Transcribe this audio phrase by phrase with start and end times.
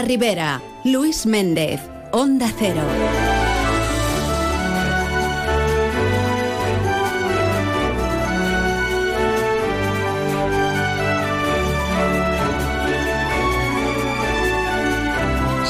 [0.00, 1.78] La Ribera, Luis Méndez,
[2.10, 3.19] Onda Cero.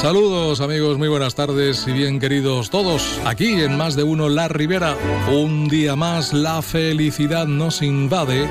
[0.01, 3.19] Saludos amigos, muy buenas tardes y bien queridos todos.
[3.23, 4.97] Aquí en Más de Uno La Ribera,
[5.31, 8.49] un día más la felicidad nos invade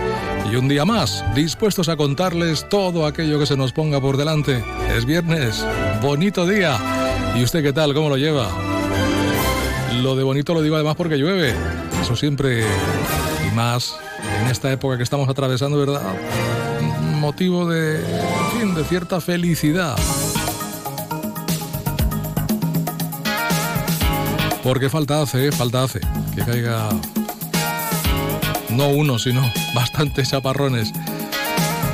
[0.48, 4.62] y un día más dispuestos a contarles todo aquello que se nos ponga por delante.
[4.96, 5.66] Es viernes,
[6.00, 6.78] bonito día.
[7.36, 7.94] ¿Y usted qué tal?
[7.94, 8.48] ¿Cómo lo lleva?
[10.02, 11.52] Lo de bonito lo digo además porque llueve.
[12.00, 13.96] Eso siempre y más
[14.40, 16.14] en esta época que estamos atravesando, ¿verdad?
[17.18, 17.98] Motivo de,
[18.56, 19.96] fin, de cierta felicidad.
[24.62, 25.52] Porque falta hace, ¿eh?
[25.52, 26.00] falta hace.
[26.34, 26.88] Que caiga
[28.70, 29.42] no uno, sino
[29.74, 30.92] bastantes chaparrones.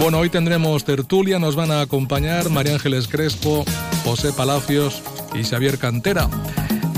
[0.00, 3.64] Bueno, hoy tendremos tertulia, nos van a acompañar María Ángeles Crespo,
[4.04, 5.02] José Palacios
[5.34, 6.28] y Xavier Cantera.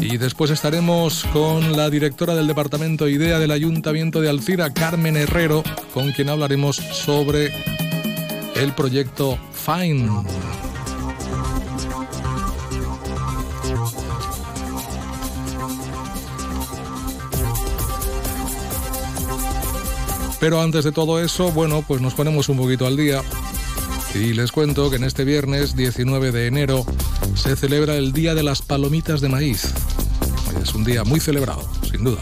[0.00, 5.62] Y después estaremos con la directora del Departamento IDEA del Ayuntamiento de Alcira, Carmen Herrero,
[5.92, 7.52] con quien hablaremos sobre
[8.56, 10.08] el proyecto FINE.
[20.40, 23.22] Pero antes de todo eso, bueno, pues nos ponemos un poquito al día.
[24.14, 26.84] Y les cuento que en este viernes 19 de enero
[27.34, 29.72] se celebra el Día de las Palomitas de Maíz.
[30.62, 32.20] Es un día muy celebrado, sin duda.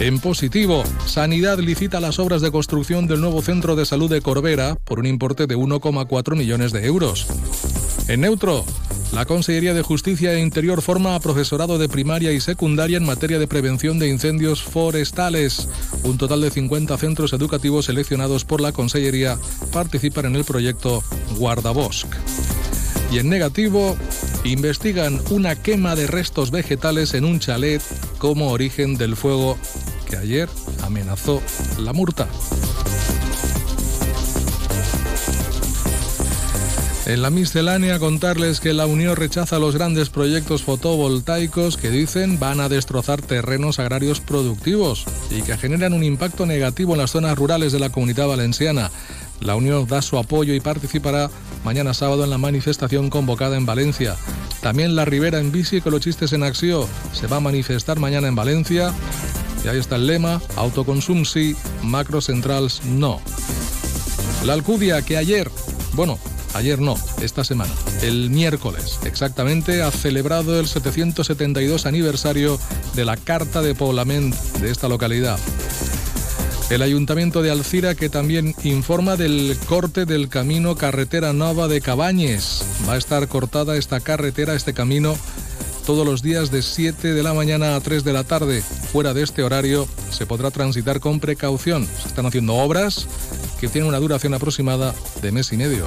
[0.00, 4.76] En positivo, Sanidad licita las obras de construcción del nuevo centro de salud de Corbera
[4.84, 7.26] por un importe de 1,4 millones de euros.
[8.08, 8.64] En neutro,
[9.12, 13.38] la Consellería de Justicia e Interior forma a profesorado de primaria y secundaria en materia
[13.38, 15.68] de prevención de incendios forestales.
[16.02, 19.38] Un total de 50 centros educativos seleccionados por la Consellería
[19.70, 21.04] participan en el proyecto
[21.36, 22.06] Guardabosc.
[23.12, 23.96] Y en negativo,
[24.44, 27.82] investigan una quema de restos vegetales en un chalet
[28.16, 29.58] como origen del fuego
[30.08, 30.48] que ayer
[30.82, 31.42] amenazó
[31.78, 32.28] la Murta.
[37.04, 42.60] En la miscelánea contarles que la Unión rechaza los grandes proyectos fotovoltaicos que dicen van
[42.60, 47.72] a destrozar terrenos agrarios productivos y que generan un impacto negativo en las zonas rurales
[47.72, 48.92] de la comunidad valenciana.
[49.40, 51.28] La Unión da su apoyo y participará
[51.64, 54.16] mañana sábado en la manifestación convocada en Valencia.
[54.60, 58.28] También la Ribera en bici con los chistes en acción se va a manifestar mañana
[58.28, 58.94] en Valencia.
[59.64, 63.20] Y ahí está el lema, autoconsum sí, macrocentrals no.
[64.44, 65.50] La Alcudia que ayer,
[65.94, 66.18] bueno,
[66.54, 72.58] ayer no, esta semana, el miércoles exactamente, ha celebrado el 772 aniversario
[72.94, 75.38] de la Carta de Poblament de esta localidad.
[76.70, 82.64] El Ayuntamiento de Alcira que también informa del corte del camino Carretera Nova de Cabañes.
[82.88, 85.14] Va a estar cortada esta carretera, este camino,
[85.84, 88.62] todos los días de 7 de la mañana a 3 de la tarde.
[88.62, 91.86] Fuera de este horario se podrá transitar con precaución.
[92.00, 93.06] Se están haciendo obras
[93.60, 95.86] que tienen una duración aproximada de mes y medio.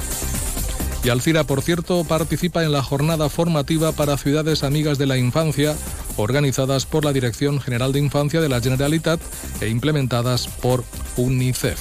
[1.06, 5.76] Y Alcira, por cierto, participa en la jornada formativa para ciudades amigas de la infancia,
[6.16, 9.20] organizadas por la Dirección General de Infancia de la Generalitat
[9.60, 10.82] e implementadas por
[11.16, 11.78] UNICEF.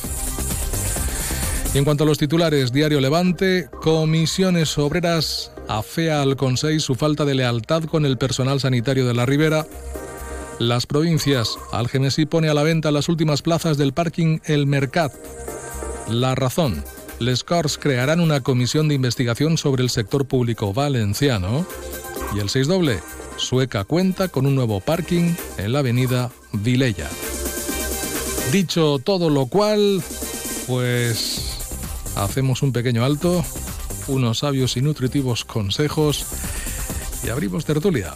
[1.74, 7.26] Y en cuanto a los titulares, Diario Levante, comisiones obreras afea al Consejo su falta
[7.26, 9.66] de lealtad con el personal sanitario de la Ribera.
[10.60, 15.12] Las provincias, Algemesí pone a la venta las últimas plazas del parking El Mercat.
[16.10, 16.84] La razón,
[17.20, 21.66] les Corts crearán una comisión de investigación sobre el sector público valenciano.
[22.36, 23.00] Y el 6 doble,
[23.38, 27.10] Sueca cuenta con un nuevo parking en la avenida Vilella.
[28.52, 30.04] Dicho todo lo cual,
[30.68, 33.44] pues hacemos un pequeño alto,
[34.08, 36.26] unos sabios y nutritivos consejos
[37.24, 38.16] y abrimos tertulia.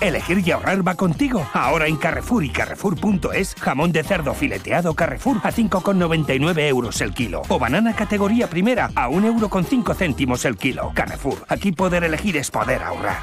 [0.00, 1.46] Elegir y ahorrar va contigo.
[1.52, 7.42] Ahora en Carrefour y Carrefour.es, jamón de cerdo fileteado Carrefour a 5,99 euros el kilo.
[7.48, 10.92] O banana categoría primera a 1,5 euro céntimos el kilo.
[10.94, 13.18] Carrefour, aquí poder elegir es poder ahorrar.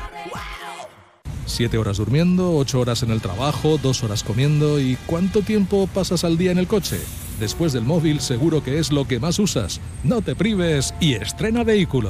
[1.45, 6.23] Siete horas durmiendo, ocho horas en el trabajo, dos horas comiendo y ¿cuánto tiempo pasas
[6.23, 6.99] al día en el coche?
[7.39, 9.81] Después del móvil seguro que es lo que más usas.
[10.03, 12.09] No te prives y estrena vehículo.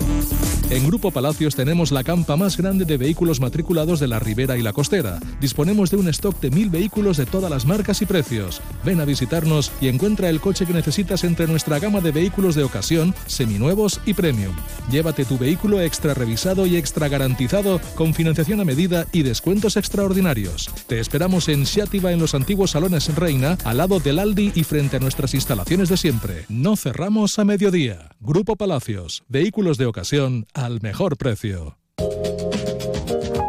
[0.70, 4.62] En Grupo Palacios tenemos la campa más grande de vehículos matriculados de la Ribera y
[4.62, 5.20] la Costera.
[5.40, 8.62] Disponemos de un stock de mil vehículos de todas las marcas y precios.
[8.84, 12.64] Ven a visitarnos y encuentra el coche que necesitas entre nuestra gama de vehículos de
[12.64, 14.56] ocasión, seminuevos y premium.
[14.92, 20.70] Llévate tu vehículo extra revisado y extra garantizado con financiación a medida y descuentos extraordinarios.
[20.88, 24.98] Te esperamos en Xiativa en los antiguos salones Reina, al lado del Aldi y frente
[24.98, 26.46] a nuestras instalaciones de siempre.
[26.50, 28.10] No cerramos a mediodía.
[28.20, 31.78] Grupo Palacios, vehículos de ocasión al mejor precio.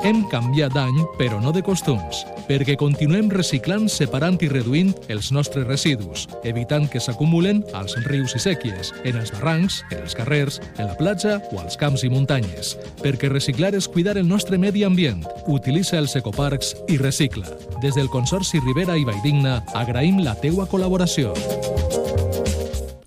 [0.06, 5.66] Hem canviat d'any, però no de costums, perquè continuem reciclant, separant i reduint els nostres
[5.66, 10.86] residus, evitant que s'acumulen als rius i sèquies, en els barrancs, en els carrers, en
[10.86, 12.76] la platja o als camps i muntanyes.
[13.02, 15.26] Perquè reciclar és cuidar el nostre medi ambient.
[15.50, 17.50] Utilitza els ecoparcs i recicla.
[17.82, 21.34] Des del Consorci Ribera i Valldigna agraïm la teua col·laboració.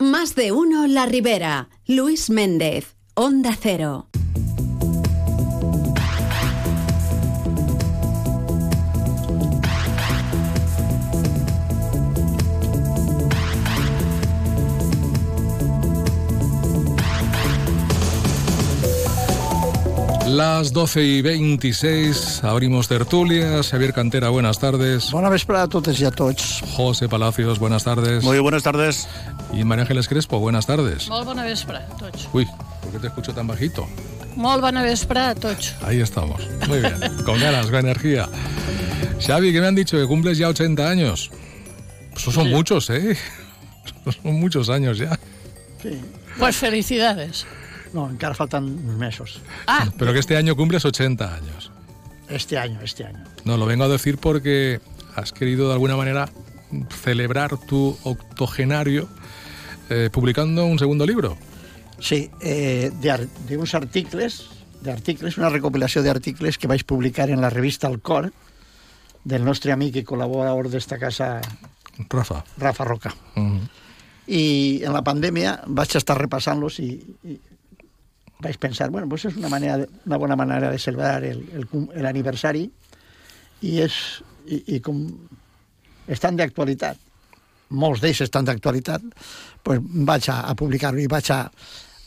[0.04, 1.70] Más de uno La Ribera.
[1.88, 4.09] Luis Méndez, Onda Cero.
[20.30, 23.64] Las 12 y 26 abrimos tertulia.
[23.64, 25.10] Xavier Cantera, buenas tardes.
[25.10, 26.62] Bona vesprada a totes i a tots.
[26.78, 28.24] José Palacios, buenas tardes.
[28.24, 29.08] Muy buenas tardes.
[29.52, 31.10] Y María Ángeles Crespo, buenas tardes.
[31.10, 32.30] Molt bona vespre a tots.
[32.32, 33.88] Uy, ¿por qué te escucho tan bajito?
[34.36, 35.74] Molt bona vespre a tots.
[35.82, 36.48] Ahí estamos.
[36.68, 37.00] Muy bien.
[37.26, 38.30] Con ganas, con energía.
[39.26, 41.32] Xavi, que me han dicho que cumples ya 80 años.
[42.16, 43.18] Eso son muchos, ¿eh?
[44.22, 45.20] Son muchos años ya.
[45.82, 46.00] Sí.
[46.38, 47.48] Pues felicidades.
[47.94, 49.42] No, encara faltan mesos.
[49.68, 51.72] Ah, Pero que este año cumples 80 años.
[52.30, 53.24] Este año, este año.
[53.44, 54.80] No, lo vengo a decir porque
[55.16, 56.30] has querido de alguna manera
[57.04, 59.10] celebrar tu octogenario
[59.90, 61.38] eh, publicando un segundo libro.
[62.00, 64.46] Sí, eh, de, de uns articles,
[64.82, 68.32] de articles, una recopilació d'articles que vaig publicar en la revista El Cor
[69.26, 71.40] del nostre amic i col·laborador d'esta casa,
[72.08, 72.44] Rafa.
[72.58, 73.12] Rafa Roca.
[73.36, 73.68] Mm.
[74.30, 74.44] I
[74.86, 76.94] en la pandèmia vaig estar repassant-los i,
[77.26, 77.36] i
[78.40, 81.68] vaig pensar, bueno, pues és una, manera, de- una bona manera de celebrar el- el
[82.04, 82.70] l'aniversari
[83.62, 83.94] i, és,
[84.48, 85.02] i, i com
[86.08, 86.98] estan d'actualitat,
[87.70, 89.02] molts d'ells estan d'actualitat,
[89.64, 91.42] pues vaig a, a publicar-ho i vaig a,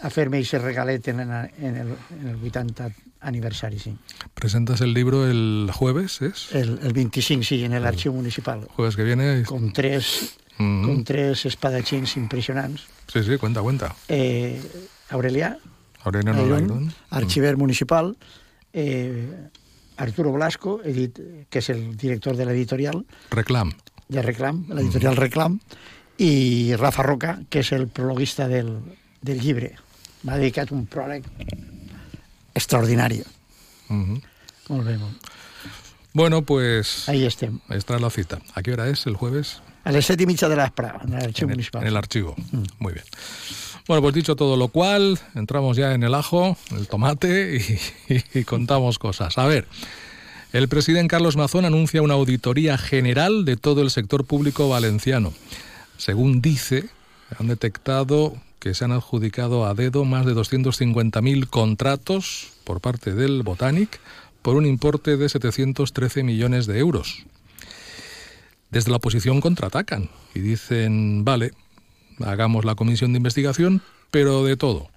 [0.03, 2.89] a fer-me aquest regalet en, en, el, en el 80
[3.21, 3.93] aniversari, sí.
[4.35, 6.49] Presentas el libro el jueves, ¿es?
[6.53, 9.43] El, el 25, sí, en l'arxiu municipal, Jueves que viene.
[9.45, 10.85] con tres, Mm.
[10.85, 12.83] con tres espadachins impressionants.
[13.09, 13.95] Sí, sí, cuenta, cuenta.
[14.07, 14.61] Eh,
[15.11, 15.57] Aurelià,
[16.05, 16.93] Lairón.
[17.11, 18.17] arxiver municipal,
[18.73, 19.49] eh,
[19.97, 21.19] Arturo Blasco, edit,
[21.49, 23.73] que és el director de l'editorial Reclam.
[24.09, 25.61] de Reclam, l'editorial Reclam,
[26.19, 28.81] i Rafa Roca, que és el prologuista del,
[29.21, 29.75] del llibre.
[30.25, 31.25] M'ha dedicat un pròleg
[32.55, 33.23] extraordinari.
[33.91, 34.21] Ujú.
[34.69, 35.31] Molt bé, molt.
[36.15, 37.61] Bueno, pues Ahí estem.
[37.69, 38.39] ahí está la cita.
[38.55, 39.63] ¿A qué hora es el jueves?
[39.85, 41.83] A les set i mitja de l'Aspra, en l'arxiu En el, municipal.
[41.83, 42.37] en el archivo.
[42.79, 43.05] Muy bien.
[43.89, 47.57] Bueno, pues dicho todo lo cual, entramos ya en el ajo, el tomate
[48.09, 49.39] y, y- contamos cosas.
[49.39, 49.67] A ver,
[50.53, 55.33] el presidente Carlos Mazón anuncia una auditoría general de todo el sector público valenciano.
[55.97, 56.85] Según dice,
[57.39, 63.43] han detectado que se han adjudicado a dedo más de 250.000 contratos por parte del
[63.43, 63.99] Botanic
[64.43, 67.25] por un importe de 713 millones de euros
[68.71, 71.53] desde la oposición contraatacan y dicen, vale,
[72.25, 74.89] hagamos la comisión de investigación, pero de todo.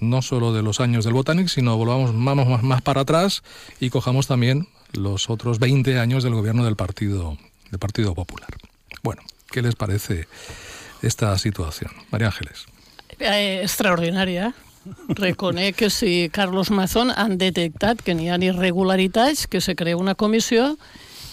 [0.00, 3.42] No solo de los años del Botanic, sino volvamos vamos más, más para atrás
[3.80, 7.36] y cojamos también los otros 20 años del gobierno del Partido,
[7.70, 8.50] del partido Popular.
[9.02, 10.26] Bueno, ¿qué les parece
[11.02, 11.90] esta situación?
[12.10, 12.66] María Ángeles.
[13.20, 14.54] eh, extraordinària.
[15.08, 20.14] Reconec que si Carlos Mazón han detectat que n'hi ha irregularitats, que se crea una
[20.14, 20.78] comissió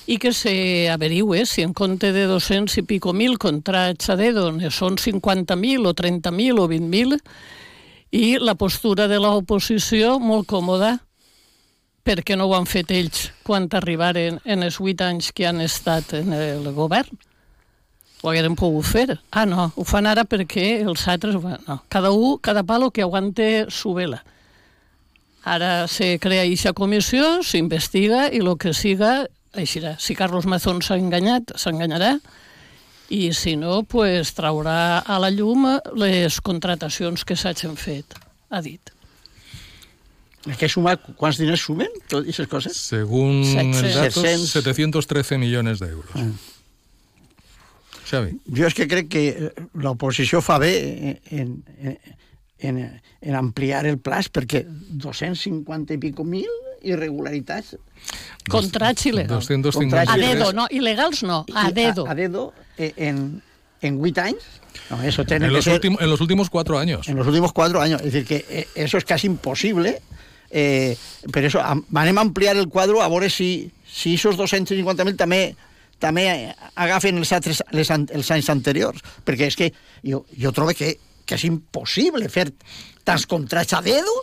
[0.07, 4.47] i que se averigüe si en compte de 200 i pico mil contrats a dedo
[4.71, 7.19] són 50.000 o 30.000 o 20.000
[8.15, 10.95] i la postura de l'oposició molt còmoda
[12.07, 16.15] perquè no ho han fet ells quan arribaren en els 8 anys que han estat
[16.21, 17.11] en el govern
[18.21, 19.19] ho hagueren pogut fer.
[19.31, 21.37] Ah, no, ho fan ara perquè els altres...
[21.37, 24.23] No, cada un, cada palo que aguante su vela.
[25.43, 29.95] Ara se crea aquesta comissió, s'investiga i el que siga eixirà.
[29.99, 32.17] Si Carlos Mazón s'ha enganyat, s'enganyarà
[33.09, 38.17] i si no, pues, traurà a la llum les contratacions que s'hagin fet,
[38.51, 38.91] ha dit.
[40.59, 42.77] Que sumar quants diners sumen, totes aquestes coses.
[42.77, 44.51] Según el dato, 700.
[44.51, 46.11] 713 millones de euros.
[48.07, 48.37] Xavi.
[48.55, 49.49] Jo és que crec que eh,
[49.83, 50.71] l'oposició fa bé
[51.35, 51.97] en, en,
[52.63, 52.79] en,
[53.19, 56.47] en ampliar el plaç, perquè 250 i pico mil
[56.83, 57.75] irregularitats
[58.49, 59.47] Contrats il·legals.
[59.47, 62.05] 250 A Contrats dedo, no, il·legals no, a dedo.
[62.07, 63.41] A, a dedo eh, en,
[63.81, 64.43] en 8 anys.
[64.89, 67.07] No, eso tiene En que los, ser últimos, en los últimos cuatro años.
[67.09, 67.99] en los últimos cuatro años.
[68.01, 70.01] Es decir, que eh, eso es casi imposible.
[70.49, 70.95] Eh,
[71.33, 75.55] per això am- anem a ampliar el quadre a veure si, si esos 250.000 també
[75.99, 79.71] també agafen els, altres, les, els anys anteriors, perquè és que
[80.05, 80.93] jo, jo trobo que,
[81.25, 82.51] que és impossible fer
[83.03, 84.13] tants contrats a dedo.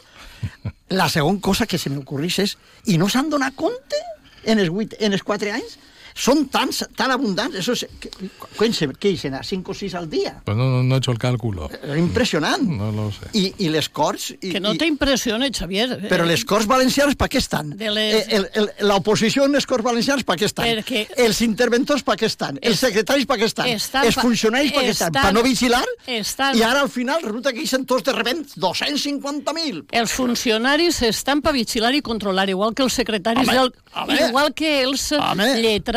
[0.95, 2.53] La segona cosa que se m'ocorreix és,
[2.87, 3.99] i no s'han donat compte
[4.47, 5.75] en els, 8, en els 4 anys?
[6.15, 8.69] Són tan, tan abundants, eso es, que, què,
[9.03, 9.41] què hi serà?
[9.43, 10.37] 5 o 6 al dia?
[10.45, 11.67] Pues no, no he hecho el cálculo.
[11.75, 12.63] És impressionant.
[12.63, 13.27] No lo sé.
[13.35, 14.29] I, i les Corts...
[14.41, 15.89] I, Que no i, t'impressione, Xavier.
[16.05, 17.75] eh, però les Corts Valencianes per què estan?
[17.79, 20.67] Les- Eh, L'oposició en les Corts Valencianes per què estan?
[20.71, 22.61] Perquè- Els interventors per què estan?
[22.63, 23.67] Els Es- secretaris per què estan?
[23.75, 25.11] estan Els funcionaris per què estan?
[25.11, 25.83] estan- Per no vigilar?
[26.07, 29.85] estan- I ara al final resulta que hi són tots de repent 250.000.
[29.91, 33.75] Els funcionaris estan per vigilar i controlar, igual que els secretaris Home, del...
[33.95, 34.19] home.
[34.29, 35.51] igual que els Home.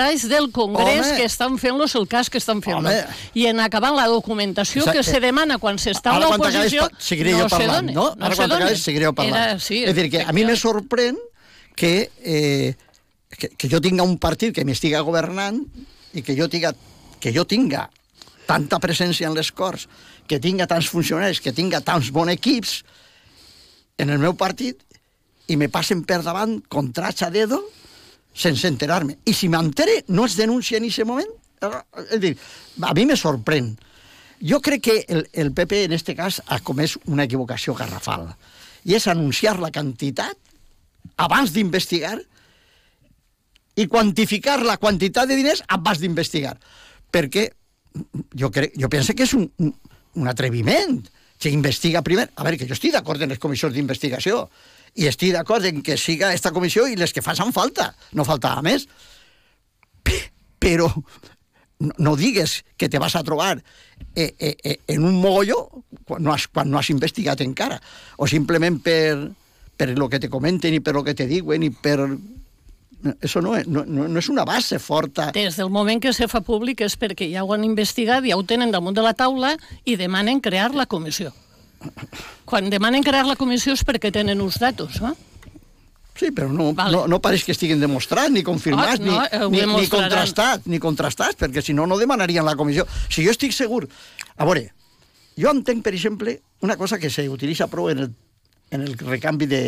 [0.08, 1.18] Lletrats del Congrés Home.
[1.18, 3.06] que estan fent-los el cas que estan fent Home.
[3.34, 4.98] I en acabant la documentació Exacte.
[5.00, 7.82] que se demana quan s'està en l'oposició no se dona.
[7.92, 8.16] no?
[8.16, 8.70] no Ara se quan dona.
[8.76, 9.36] jo parlant.
[9.36, 11.18] Era, sí, és a dir, que a mi me sorprèn
[11.76, 12.76] que, eh,
[13.30, 15.62] que, que jo tinga un partit que m'estiga governant
[16.14, 16.74] i que jo tinga,
[17.20, 17.90] que jo tinga
[18.48, 19.88] tanta presència en les Corts,
[20.28, 22.84] que tinga tants funcionaris, que tinga tants bons equips
[23.98, 24.82] en el meu partit
[25.48, 27.62] i me passen per davant contrats a dedo
[28.38, 29.18] sense enterar-me.
[29.26, 31.34] I si m'entere, no es denuncia en aquest moment?
[31.58, 32.36] És a dir,
[32.86, 33.74] a mi me sorprèn.
[34.38, 38.30] Jo crec que el, el PP, en este cas, ha comès una equivocació garrafal.
[38.86, 40.38] I és anunciar la quantitat
[41.18, 42.20] abans d'investigar
[43.78, 46.56] i quantificar la quantitat de diners abans d'investigar.
[47.14, 47.48] Perquè
[48.38, 51.00] jo, crec, jo penso que és un, un, atreviment.
[51.38, 52.30] Si investiga primer...
[52.36, 54.48] A veure, que jo estic d'acord en les comissions d'investigació
[54.96, 57.94] i estic d'acord en que siga esta comissió i les que facin falta.
[58.14, 58.88] No faltava més.
[60.04, 60.88] Pe- Però
[61.80, 63.60] no, digues que te vas a trobar
[64.16, 65.68] eh, eh, eh, en un mogolló
[66.06, 67.78] quan no, has, quan no has investigat encara.
[68.18, 69.30] O simplement per,
[69.78, 72.00] per lo que te comenten i per lo que te diuen i per...
[73.22, 75.30] És- no, no, no és una base forta.
[75.36, 78.42] Des del moment que se fa públic és perquè ja ho han investigat, ja ho
[78.44, 79.54] tenen damunt de la taula
[79.86, 81.30] i demanen crear la comissió.
[82.48, 85.16] Quan demanen crear la comissió és perquè tenen uns datos, no?
[86.18, 86.96] Sí, però no, Vale.
[86.96, 90.66] no, no pareix que estiguin demostrats, ni confirmats, Ah, no, eh, ni, ni, ni contrastats,
[90.66, 92.88] ni contrastats, perquè si no, no demanarien la comissió.
[93.10, 93.84] Si jo estic segur...
[94.38, 94.72] A veure,
[95.38, 98.10] jo entenc, per exemple, una cosa que se utilitza prou en el,
[98.72, 99.62] en el recanvi de...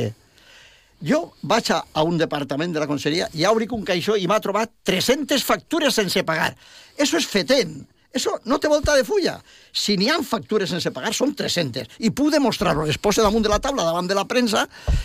[1.06, 4.42] Jo vaig a, a un departament de la conselleria i obric un caixó i m'ha
[4.44, 6.50] trobat 300 factures sense pagar.
[6.98, 7.78] Eso és fetent.
[8.14, 9.36] Eso no té volta de fulla.
[9.72, 12.00] Si n'hi ha factures sense pagar, són 300.
[12.02, 12.88] I puc demostrar-ho.
[12.90, 14.64] Les poso damunt de la taula, davant de la premsa.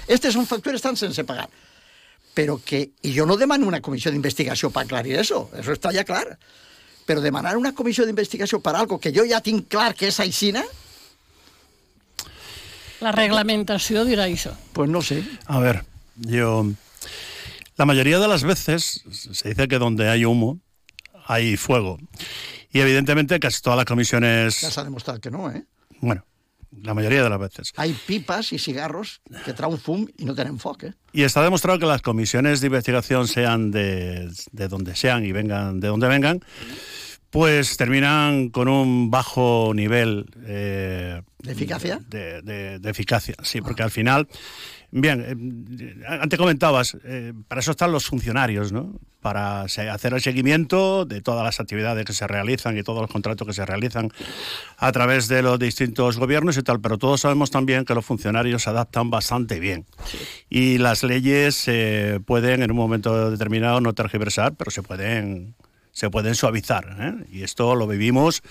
[0.08, 1.48] Estes són factures estan sense pagar.
[2.34, 2.80] Però que...
[3.04, 5.50] I jo no demano una comissió d'investigació per aclarir eso.
[5.54, 6.38] Eso està ja clar.
[7.04, 10.64] Però demanar una comissió d'investigació per algo que jo ja tinc clar que és aixina,
[13.04, 14.54] La reglamentació dirà això.
[14.72, 15.22] pues no sé.
[15.44, 15.84] A ver,
[16.16, 16.64] yo.
[17.76, 20.60] La mayoría de las veces se dice que donde hay humo,
[21.26, 21.98] hay fuego.
[22.74, 24.58] Y evidentemente casi todas las comisiones.
[24.60, 25.64] Ja s'ha demostrat que no, eh?
[26.00, 26.26] Bueno,
[26.82, 27.72] la mayoría de las veces.
[27.76, 30.92] Hay pipas y cigarros que traen fum y no tienen foc, eh?
[31.12, 35.78] Y está demostrado que las comisiones de investigación, sean de, de donde sean y vengan
[35.78, 36.40] de donde vengan,
[37.30, 42.00] pues terminan con un bajo nivel eh, ¿De eficacia?
[42.08, 44.26] de, de- de eficacia, sí, porque al final,
[45.00, 48.98] bien, eh, antes comentabas, eh, para eso están los funcionarios, ¿no?
[49.20, 53.46] Para hacer el seguimiento de todas las actividades que se realizan y todos los contratos
[53.46, 54.10] que se realizan
[54.76, 58.62] a través de los distintos gobiernos y tal, pero todos sabemos también que los funcionarios
[58.62, 59.86] se adaptan bastante bien.
[60.50, 65.54] Y las leyes se pueden en un momento determinado no tergiversar, pero se pueden
[65.94, 66.96] se pueden suavizar.
[67.00, 67.24] ¿eh?
[67.32, 68.42] Y esto lo vivimos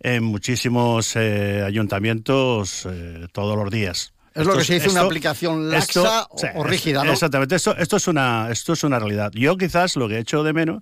[0.00, 4.14] en muchísimos eh, ayuntamientos eh, todos los días.
[4.40, 7.12] Es lo que se dice una aplicación laxa o- o rígida, ¿no?
[7.12, 9.32] Exactamente, esto, esto, es una, esto es una realidad.
[9.34, 10.80] Yo quizás lo que echo de menos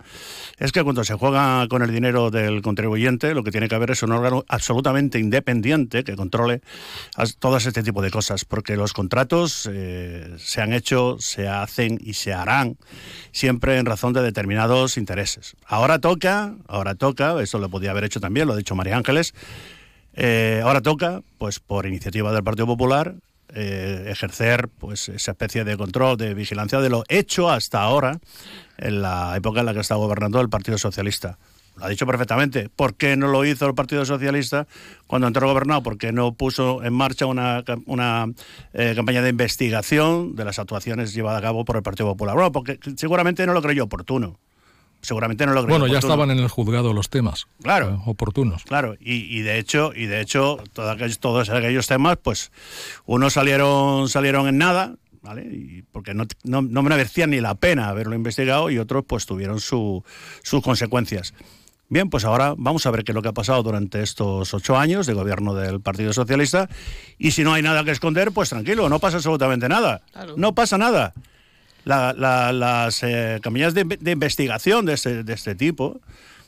[0.58, 3.90] es que cuando se juega con el dinero del contribuyente, lo que tiene que haber
[3.92, 6.60] es un órgano absolutamente independiente que controle
[7.16, 11.98] as- todo este tipo de cosas, porque los contratos eh, se han hecho, se hacen
[12.00, 12.76] y se harán
[13.32, 15.56] siempre en razón de determinados intereses.
[15.66, 19.34] Ahora toca, ahora toca, esto lo podía haber hecho también, lo ha dicho María Ángeles,
[20.14, 23.14] eh, ahora toca, pues por iniciativa del Partido Popular,
[23.55, 28.19] eh, ejercer pues esa especie de control, de vigilancia de lo hecho hasta ahora,
[28.79, 31.38] en la época en la que está gobernando el Partido Socialista.
[31.76, 32.69] lo ha dicho perfectamente.
[32.75, 34.67] ¿Por qué no lo hizo el Partido Socialista
[35.07, 35.83] cuando entró gobernado?
[35.83, 38.26] ¿Por qué no puso en marcha una, una
[38.73, 42.35] eh, campaña de investigación de las actuaciones llevadas a cabo por el Partido Popular?
[42.35, 44.38] Bueno, porque seguramente no lo creyó oportuno.
[45.03, 45.99] Seguramente no lo Bueno, ya oportuno.
[46.15, 47.47] estaban en el juzgado los temas.
[47.62, 47.95] Claro.
[47.95, 48.65] eh, oportunos.
[48.65, 52.50] Claro, y, y de hecho, y de hecho, todos aquellos, todos aquellos temas, pues,
[53.05, 55.43] unos salieron, salieron en nada, ¿vale?
[55.45, 59.61] Y porque no, no, no merecían ni la pena haberlo investigado, y otros, pues, tuvieron
[59.61, 60.03] su,
[60.43, 61.35] sus consecuencias.
[61.88, 64.76] Bien, pues ahora vamos a ver qué es lo que ha pasado durante estos ocho
[64.76, 66.69] años de gobierno del Partido Socialista.
[67.17, 70.03] Y si no hay nada que esconder, pues tranquilo, no pasa absolutamente nada.
[70.12, 70.35] Claro.
[70.37, 71.15] No pasa nada.
[71.87, 76.00] La- la- las eh, campañas de, de investigación de este, de este tipo,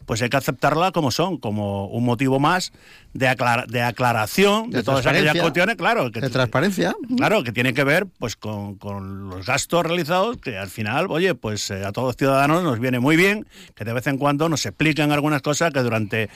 [0.05, 2.73] pues hay que aceptarla como son, como un motivo más
[3.13, 6.97] de, aclara- de aclaración de, De todas aquellas cuestiones, claro, que, De transparencia.
[7.17, 11.35] Claro, que tiene que ver pues con, con los gastos realizados, que al final, oye,
[11.37, 14.49] pues eh, a todos los ciudadanos nos viene muy bien que de vez en cuando
[14.49, 16.31] nos expliquen algunas cosas que durante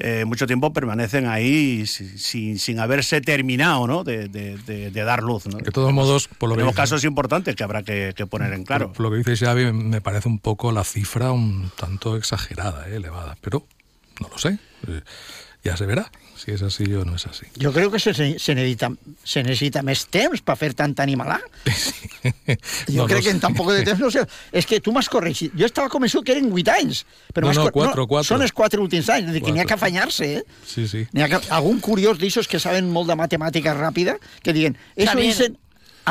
[0.00, 4.02] eh, mucho tiempo permanecen ahí si- sin, sin haberse terminado ¿no?
[4.04, 5.46] de, de- de- de dar luz.
[5.46, 5.58] ¿no?
[5.58, 8.52] De todos modos, por lo que Tenemos dice- casos importantes que habrá que, que poner
[8.52, 8.88] en claro.
[8.88, 12.88] Por, por lo que dice Xavi, me parece un poco la cifra un tanto exagerada,
[12.88, 13.36] eh, elevada.
[13.40, 13.66] Pero
[14.20, 14.58] no lo sé.
[15.62, 17.44] Ya se verá si es así o no es así.
[17.60, 18.88] Jo crec que se, se, necessita,
[19.24, 21.36] se necessita més temps per fer tant animalà.
[22.88, 24.22] Jo No, crec no que en tan poc de temps no sé.
[24.56, 25.52] És que tu m'has corregit.
[25.58, 27.04] Jo estava convençut que eren 8 anys.
[27.36, 28.28] Però No, no, cor- quatre, quatre.
[28.32, 29.28] Són els 4 últims anys.
[29.28, 30.44] És a dir, que n'hi ha que afanyar-se, eh?
[30.66, 31.04] Sí, sí.
[31.20, 35.28] Ha que, algun curiós d'aixos que saben molt de matemàtica ràpida que diuen, això Xavier,
[35.28, 35.58] dicen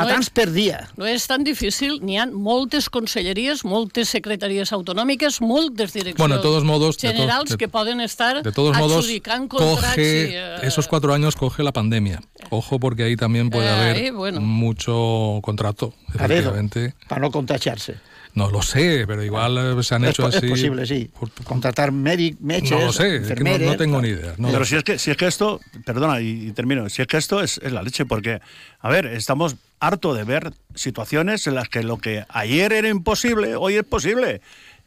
[0.00, 0.88] a no és- tants per dia.
[0.96, 6.42] No és tan difícil, n'hi ha moltes conselleries, moltes secretaries autonòmiques, moltes direccions Bueno, de
[6.42, 9.94] todos modos, de to- generals de- que poden estar De todos modos, adjudicant contrats.
[9.94, 12.20] coge i, eh, esos cuatro años coge la pandemia.
[12.50, 14.40] Ojo, porque ahí también puede Eh, haber ahí, bueno.
[14.40, 15.92] mucho contrato.
[16.14, 16.94] Dedo, Efectivamente.
[17.08, 17.96] para no contagiar-se.
[18.32, 20.38] No lo sé, pero igual eh, se han hecho así.
[20.46, 21.10] és possible, sí.
[21.18, 24.34] por- Contratar mèdic, metges, no lo sé, es que no, tengo ni idea.
[24.38, 27.08] no Pero si es que si es que esto, perdona y, y termino, si es
[27.08, 28.40] que esto es, es la leche, porque,
[28.78, 33.56] a ver, estamos harto de ver situaciones en las que lo que ayer era imposible,
[33.56, 34.40] hoy es posible.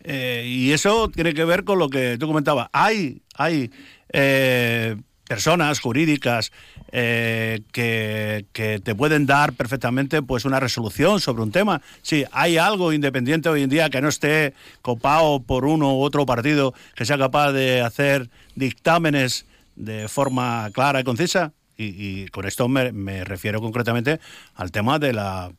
[0.03, 2.69] Eh, y eso tiene que ver con lo que tú comentabas.
[2.73, 3.71] Hay, hay
[4.11, 4.95] eh,
[5.27, 6.51] personas jurídicas
[6.91, 11.81] eh, que, que te pueden dar perfectamente pues una resolución sobre un tema.
[12.01, 16.25] Si hay algo independiente hoy en día que no esté copado por uno u otro
[16.25, 21.53] partido que sea capaz de hacer dictámenes de forma clara y concisa.
[21.77, 21.85] Y,
[22.23, 24.19] y con esto me, me refiero concretamente
[24.55, 25.51] al tema de la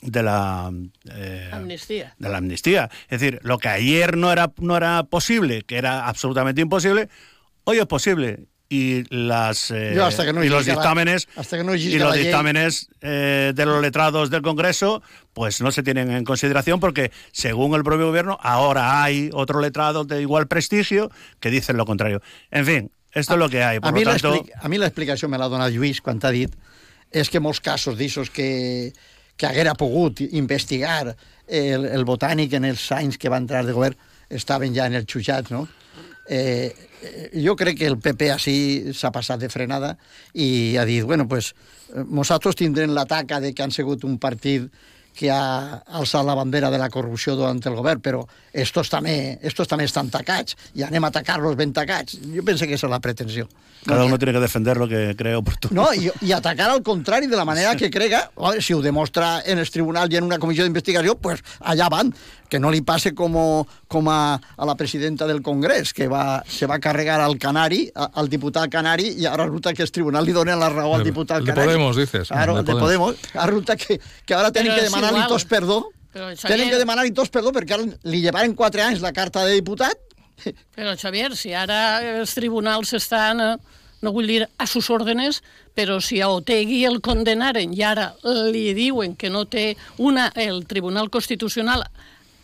[0.00, 0.70] de la
[1.12, 2.14] eh, Amnistía.
[2.18, 2.88] de la amnistía.
[3.08, 7.08] Es decir, lo que ayer no era, no era posible, que era absolutamente imposible,
[7.64, 8.46] hoy es posible.
[8.70, 11.98] Y las eh, Yo hasta que no y los la- dictámenes hasta que no y
[11.98, 17.10] los dictámenes eh, de los letrados del Congreso pues no se tienen en consideración porque
[17.32, 22.20] según el propio gobierno ahora hay otros letrados de igual prestigio que dicen lo contrario.
[22.50, 23.80] En fin, esto es lo que hay.
[23.80, 26.52] Por a, mi lo tanto, a mi l'explicació me l'ha donat Lluís quan t'ha dit
[27.10, 28.92] és que molts casos d'aixos que,
[29.36, 31.14] que haguera pogut investigar
[31.46, 33.96] el, el botànic en els anys que va entrar de govern
[34.28, 35.64] estaven ja en els xutjats, no?
[36.28, 36.68] Eh,
[37.32, 38.56] jo crec que el PP així
[38.92, 39.94] s'ha passat de frenada
[40.34, 41.54] i ha dit, bueno, pues,
[41.94, 44.68] eh, nosaltres tindrem la taca de que han sigut un partit
[45.18, 49.66] que ha alçat la bandera de la corrupció durant el govern, però estos també, estos
[49.70, 52.20] també estan tacats i anem a atacar-los ben tacats.
[52.34, 53.48] Jo penso que és la pretensió.
[53.86, 55.82] cada No, uno tiene que defender lo que cree oportuno.
[55.82, 59.58] no, i, i atacar al contrari de la manera que crega, si ho demostra en
[59.58, 62.12] els tribunals i en una comissió d'investigació, pues allà van.
[62.48, 63.34] Que no li passe com,
[63.88, 68.10] com a, a la presidenta del Congrés, que va, se va carregar al Canari, a-
[68.14, 71.40] al diputat Canari, i ara resulta que els tribunals li donen la raó al diputat
[71.40, 71.68] el de Canari.
[71.74, 73.16] Podemos, dices, Claro, el el de de Podemos.
[73.34, 75.78] Ara resulta que, que ara tenen Però que demanar-li tots perdó.
[76.12, 79.44] Però, Xavier- Tenen que demanar-li tots perdó perquè ara li llevaren quatre anys la carta
[79.44, 79.98] de diputat
[80.74, 83.56] Però, Xavier, si ara els tribunals estan, eh,
[84.00, 85.42] no vull dir a sus órdenes,
[85.74, 90.28] però si a Otegui el condenaren i ara li diuen que no té una...
[90.34, 91.82] El Tribunal Constitucional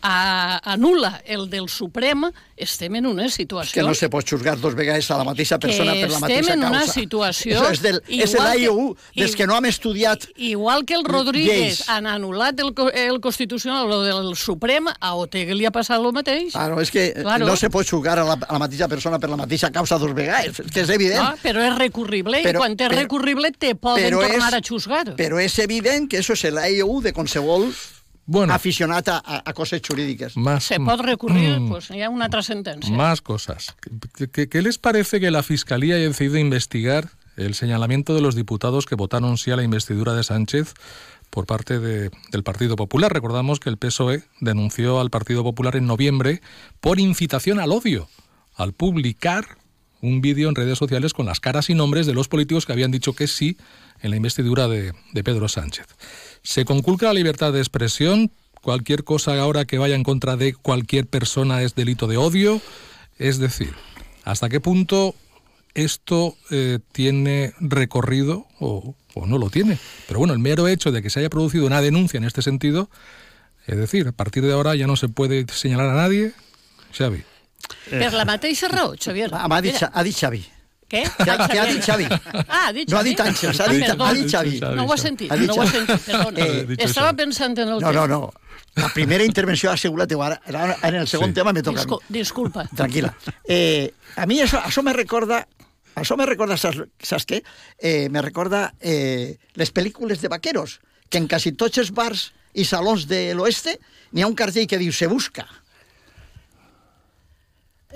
[0.05, 3.73] a, anula el del Suprem, estem en una situació...
[3.81, 6.53] que no se pot xurgar dos vegades a la mateixa persona per la estem mateixa
[6.53, 6.69] en causa.
[6.77, 10.93] una situació Això és, del, és l'AIU, dels i- que no hem estudiat Igual que
[10.95, 11.81] el Rodríguez lleis.
[11.89, 16.53] han anul·lat el, el Constitucional, o del Suprem, a Otegui li ha passat el mateix.
[16.53, 17.23] Claro, és que Claro.
[17.25, 17.47] claro.
[17.47, 20.13] no se pot jugar a la, a la mateixa persona per la mateixa causa dos
[20.13, 21.23] vegades, és que és evident.
[21.23, 25.03] No, però és recurrible, Però- i quan és recurrible te poden tornar és- a xusgar.
[25.17, 27.67] Però és evident que això és l'AIU de qualsevol
[28.27, 30.35] Bueno, aficionat a, a, a coses jurídiques.
[30.35, 31.69] más, Se pot recurrir, Mm.
[31.69, 32.89] pues hi ha una altra sentència.
[32.95, 33.75] Más cosas.
[34.15, 38.33] ¿Qué, qué- qué les parece que la Fiscalía haya decidido investigar el señalamiento de los
[38.35, 40.73] diputados que votaron sí a la investidura de Sánchez
[41.29, 43.13] por parte de- del Partido Popular?
[43.13, 46.41] Recordamos que el PSOE denunció al Partido Popular en noviembre
[46.79, 48.07] por incitación al odio
[48.55, 49.57] al publicar
[50.01, 52.91] un vídeo en redes sociales con las caras y nombres de los políticos que habían
[52.91, 53.57] dicho que sí
[54.01, 55.85] en la investidura de, de Pedro Sánchez.
[56.45, 58.31] Se conculca la libertad de expresión,
[58.61, 62.61] cualquier cosa ahora que vaya en contra de cualquier persona es delito de odio,
[63.17, 63.73] es decir,
[64.23, 65.15] ¿hasta qué punto
[65.73, 69.79] esto eh, tiene recorrido o, o no lo tiene?
[70.07, 72.91] Pero bueno, el mero hecho de que se haya producido una denuncia en este sentido,
[73.65, 76.31] es decir, a partir de ahora ya no se puede señalar a nadie,
[76.95, 77.23] Xavi.
[77.89, 79.33] Per la mateixa raó, Xavier.
[79.33, 80.45] Ha, ha, dit, Mira, ha dit Xavi.
[80.89, 81.01] Què?
[81.17, 82.05] Què ha, què ha dit Xavi?
[82.47, 83.09] Ah, ha dit No ha Xavi?
[83.09, 84.05] dit Àngels, ha Ah, dit, perdó.
[84.05, 84.57] ha dit Xavi.
[84.59, 84.75] Xavi.
[84.77, 85.71] No ho he sentit, Ha dit no ho Xavi.
[85.71, 86.39] sentit, perdona.
[86.45, 87.17] Eh, Estava Xavi.
[87.23, 87.93] pensant en el No, tema.
[87.93, 88.33] no, no.
[88.75, 90.27] La primera intervenció ha sigut la teva.
[90.45, 91.33] Ara, en el segon Sí.
[91.33, 92.67] tema me toca Discul disculpa.
[92.75, 93.15] Tranquila.
[93.47, 95.47] Eh, a mi això, això me recorda...
[95.95, 97.41] Això me recorda, saps, saps què?
[97.79, 102.65] Eh, me recorda eh, les pel·lícules de vaqueros, que en quasi tots els bars i
[102.65, 103.79] salons de l'oeste
[104.11, 105.47] n'hi ha un cartell que diu «Se busca».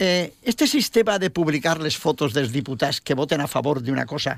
[0.02, 4.38] Eh, este sistema de publicar les fotos dels diputats que voten a favor d'una cosa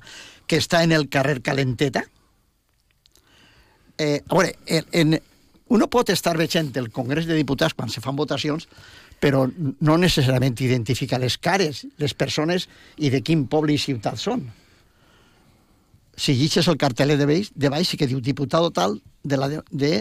[0.49, 2.01] que està en el carrer Calenteta,
[4.01, 5.19] eh, a veure, en, en,
[5.69, 8.65] uno pot estar veient el Congrés de Diputats quan se fan votacions,
[9.21, 12.65] però no necessàriament identifica les cares, les persones
[12.97, 14.47] i de quin poble i ciutat són.
[16.17, 19.47] Si llegeixes el carteler de baix, de baix sí que diu diputado tal de, la
[19.53, 19.93] de, de,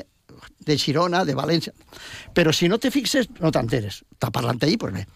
[0.66, 1.72] de Girona, de València.
[2.34, 4.02] Però si no te fixes, no t'enteres.
[4.16, 5.06] Està parlant ahir, doncs bé.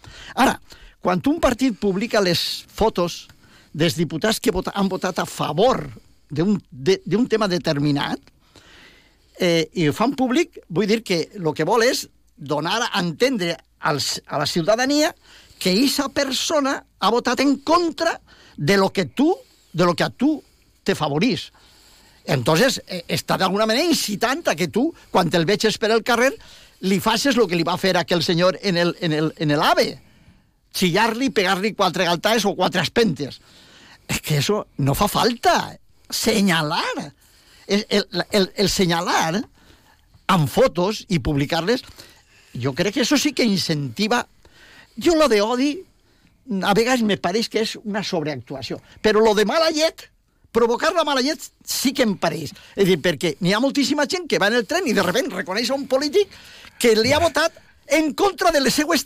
[0.44, 0.58] Ara,
[1.04, 3.26] quan un partit publica les fotos
[3.74, 5.82] dels diputats que vota, han votat a favor
[6.30, 8.20] d'un de, d'un tema determinat,
[9.40, 12.06] eh, i ho fan públic, vull dir que el que vol és
[12.36, 15.12] donar a entendre als, a la ciutadania
[15.58, 18.20] que aquesta persona ha votat en contra
[18.56, 19.34] de lo que tu,
[19.72, 20.42] de lo que a tu
[20.82, 21.50] te favorís.
[22.24, 26.32] Entonces, eh, està d'alguna manera incitant a que tu, quan el veig per el carrer,
[26.84, 29.62] li facis el que li va fer aquell senyor en el, en el, en el
[29.62, 29.88] AVE.
[30.74, 33.40] Chillar-li, pegar-li quatre galtades o quatre espentes.
[34.08, 35.78] Es que eso no fa falta.
[36.10, 37.12] Señalar.
[37.66, 39.44] El, el, el, el señalar
[40.28, 41.84] amb fotos i publicar-les,
[42.60, 44.24] jo crec que això sí que incentiva...
[44.94, 45.72] Jo lo de odi,
[46.62, 50.04] a vegades me pareix que és una sobreactuació, però lo de mala llet,
[50.54, 52.54] provocar la mala llet sí que em pareix.
[52.78, 55.34] És dir, perquè n'hi ha moltíssima gent que va en el tren i de repente
[55.34, 56.30] reconeix un polític
[56.78, 59.04] que li ha votat en contra de les seues.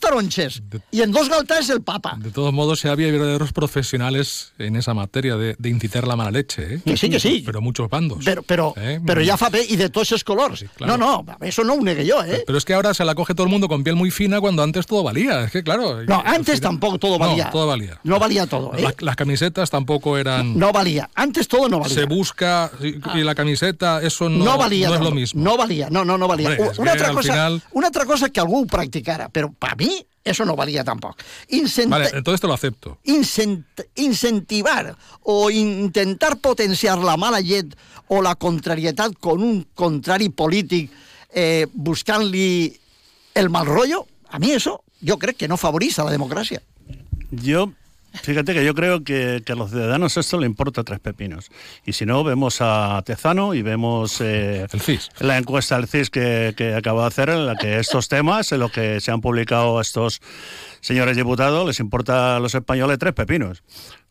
[0.90, 2.16] I en dos galtades el papa.
[2.18, 6.30] De todos modos, Xavi, hay verdaderos profesionales en esa materia de, de incitar la mala
[6.30, 6.80] leche, ¿eh?
[6.84, 7.42] Que sí, que sí.
[7.44, 8.24] Pero muchos bandos.
[8.24, 9.00] Però, però, ¿eh?
[9.04, 10.60] però ja fa bé, i de tots els colors.
[10.60, 10.96] Sí, claro.
[10.96, 12.42] No, no, eso no ho negué jo, eh?
[12.46, 14.62] Pero es que ahora se la coge todo el mundo con piel muy fina cuando
[14.62, 15.44] antes todo valía.
[15.44, 16.02] Es que, claro.
[16.04, 17.46] No, antes final- tampoco todo valía.
[17.46, 18.00] No, todo valía.
[18.04, 18.82] No valía todo, ¿eh?
[18.82, 20.58] Las, las camisetas tampoco eran.
[20.58, 21.08] No valía.
[21.14, 21.94] Antes todo no valía.
[21.94, 25.10] Se busca y, y la camiseta, eso no, no valía no es todo.
[25.10, 25.42] lo mismo.
[25.42, 26.50] No valía, no, no, no valía.
[26.50, 29.74] Hombre, es una, al cosa, final- una altra cosa que algú ho practicara, però per
[29.76, 31.22] mi eso no valía tampoc.
[31.48, 32.98] Incent Vale, entonces te lo acepto.
[33.04, 33.64] incent
[33.96, 37.74] incentivar o intentar potenciar la mala llet
[38.08, 40.90] o la contrarietat con un contrari polític
[41.30, 42.78] eh, buscant-li
[43.34, 46.62] el mal rollo, a mi eso yo crec que no favorece a la democracia.
[47.30, 47.72] Yo,
[48.22, 51.48] fíjate que yo creo que, que a los ciudadanos esto le importa tres pepinos.
[51.84, 55.10] Y si no, vemos a Tezano y vemos eh, El CIS.
[55.20, 58.60] la encuesta del CIS que, que acaba de hacer, en la que estos temas, en
[58.60, 60.20] los que se han publicado estos
[60.80, 63.62] señores diputados, les importa a los españoles tres pepinos.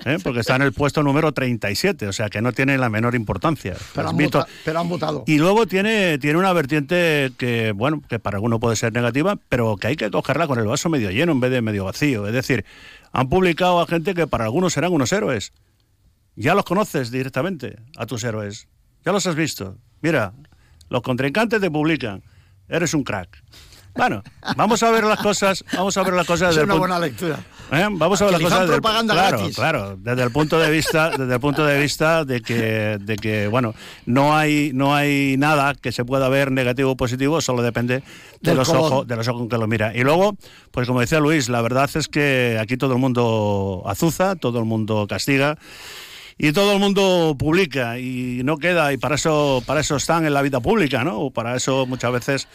[0.06, 0.18] ¿eh?
[0.24, 3.76] Porque está en el puesto número 37, o sea que no tiene la menor importancia.
[3.96, 5.24] Pero han, Transmito- vota- pero han votado.
[5.28, 9.78] y luego tiene, tiene una vertiente que, bueno, que para alguno puede ser negativa, pero
[9.78, 12.28] que hay que cogerla con el vaso medio lleno en vez de medio vacío.
[12.28, 12.66] Es decir,
[13.12, 15.54] han publicado a gente que para algunos serán unos héroes.
[16.36, 18.68] Ya los conoces directamente, a tus héroes.
[19.04, 19.78] Ya los has visto.
[20.02, 20.34] Mira,
[20.90, 22.24] los contrincantes te publican.
[22.68, 23.44] Eres un crack.
[23.98, 24.24] Bueno,
[24.56, 26.80] vamos a ver las cosas, vamos a ver las cosas Es desde el una punto-
[26.88, 27.40] buena lectura.
[27.72, 27.88] ¿Eh?
[27.92, 29.56] Vamos a ver las cosas desde el- propaganda claro, gratis.
[29.56, 33.48] claro, desde el punto de vista, desde el punto de vista de que, de que
[33.48, 33.74] bueno,
[34.06, 38.04] no hay, no hay nada que se pueda ver negativo o positivo, solo depende de
[38.42, 38.84] Del los color.
[38.84, 39.92] ojos, de los ojos con que lo mira.
[39.96, 40.38] Y luego,
[40.72, 44.66] pues como decía Luis, la verdad es que aquí todo el mundo azuza, todo el
[44.66, 45.58] mundo castiga.
[46.38, 50.34] Y todo el mundo publica y no queda, y para eso, para eso están en
[50.34, 51.20] la vida pública, ¿no?
[51.20, 52.48] O Para eso muchas veces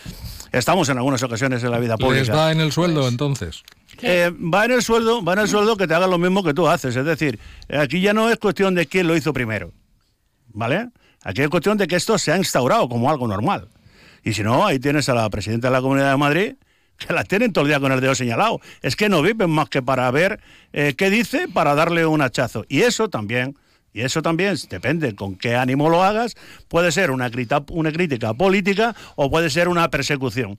[0.53, 2.21] estamos en algunas ocasiones en la vida pública.
[2.21, 3.65] Les va en el sueldo, entonces.
[4.01, 6.55] Eh, va en el sueldo, va en el sueldo que te haga lo mismo que
[6.55, 6.95] tú haces.
[6.95, 9.73] Es decir, eh, aquí ya no es cuestión de quién lo hizo primero.
[10.55, 10.89] ¿Vale?
[11.25, 13.69] Aquí es cuestión de que esto se ha instaurado como algo normal.
[14.25, 16.55] Y si no, ahí tienes a la presidenta de la Comunidad de Madrid,
[16.99, 18.61] que la tienen todo el día con el dedo señalado.
[18.81, 20.41] Es que no viven más que para ver
[20.73, 22.65] eh, qué dice, para darle un hachazo.
[22.69, 23.57] Y eso también,
[23.93, 26.35] y eso también, depende con qué ánimo lo hagas,
[26.69, 30.59] puede ser una, crita- una crítica política o puede ser una persecución.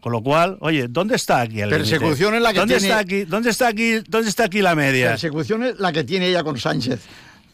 [0.00, 1.70] Con lo cual, oye, ¿dónde está aquí el?
[1.70, 3.92] Persecución es la que ¿Dónde tiene- Está aquí, ¿Dónde está aquí?
[4.08, 5.10] ¿Dónde está aquí la media?
[5.10, 7.00] Persecución es la que tiene ella con Sánchez.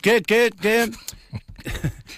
[0.00, 0.90] ¿Qué, qué, qué,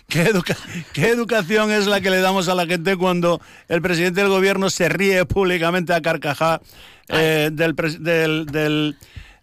[0.09, 0.57] qué, educa-
[0.93, 4.71] qué educación es la que le damos a la gente cuando el presidente del gobierno
[4.71, 6.61] se ríe públicamente a carcajá
[7.09, 8.97] eh, del, del,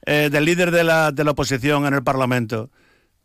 [0.06, 2.69] eh, del líder de la, de la oposición en el Parlamento?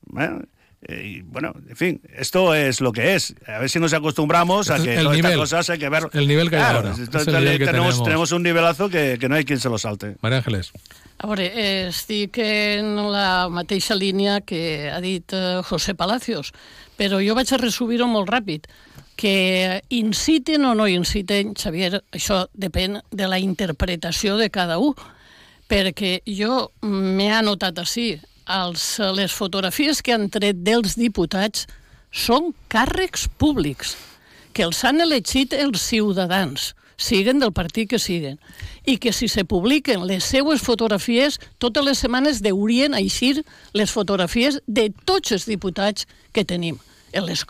[0.07, 0.43] Bueno,
[0.89, 3.35] eh, y bueno, en fin, esto es lo que es.
[3.47, 6.09] A ver si nos acostumbramos a que todas estas cosas hay que ver.
[6.13, 7.03] El nivel que hay Claro, ahora.
[7.03, 8.05] esto- Es el nivel que tenemos, tenemos.
[8.05, 10.17] tenemos un nivelazo que, que no hay quien se lo salte.
[10.21, 10.73] María Ángeles.
[11.19, 16.51] A veure, eh, estic en la mateixa línia que ha dit eh, José Palacios,
[16.99, 18.67] però jo vaig a resumir-ho molt ràpid
[19.15, 24.97] que inciten o no inciten, Xavier, això depèn de la interpretació de cada un,
[25.69, 28.17] perquè jo m'he anotat així,
[28.53, 31.67] els, les fotografies que han tret dels diputats
[32.13, 33.97] són càrrecs públics,
[34.53, 38.37] que els han elegit els ciutadans, siguen del partit que siguen,
[38.85, 44.61] i que si se publiquen les seues fotografies, totes les setmanes deurien eixir les fotografies
[44.67, 46.79] de tots els diputats que tenim.
[47.13, 47.45] En les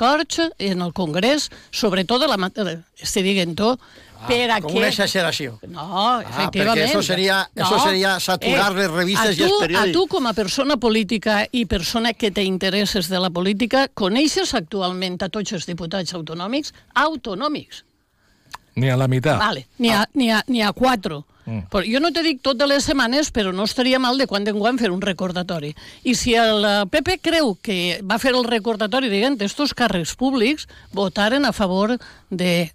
[0.59, 2.37] en el Congrés, sobretot la...
[2.37, 2.59] mat-
[2.99, 3.81] Estic dient tot,
[4.27, 4.79] per a Ah, Com què...
[4.79, 5.59] una exageració.
[5.69, 6.79] No, Ah, efectivament.
[6.79, 9.91] perquè eso seria- eso seria saturar les revistes a i els tu, periòdics.
[9.91, 14.55] A tu, com a persona política i persona que té interessos de la política, coneixes
[14.55, 16.73] actualment a tots els diputats autonòmics?
[16.95, 17.85] Autonòmics.
[18.75, 19.39] Ni a la mitad.
[19.39, 21.23] Vale, n'hi ha, n'hi ha, n'hi ha quatre.
[21.45, 21.65] Mm.
[21.73, 24.59] Però jo no t'he dit totes les setmanes, però no estaria mal de quan en
[24.61, 25.75] quan fer un recordatori.
[26.05, 30.69] I si el eh, PP creu que va fer el recordatori dient estos càrrecs públics
[30.93, 31.99] votaren a favor
[32.31, 32.73] de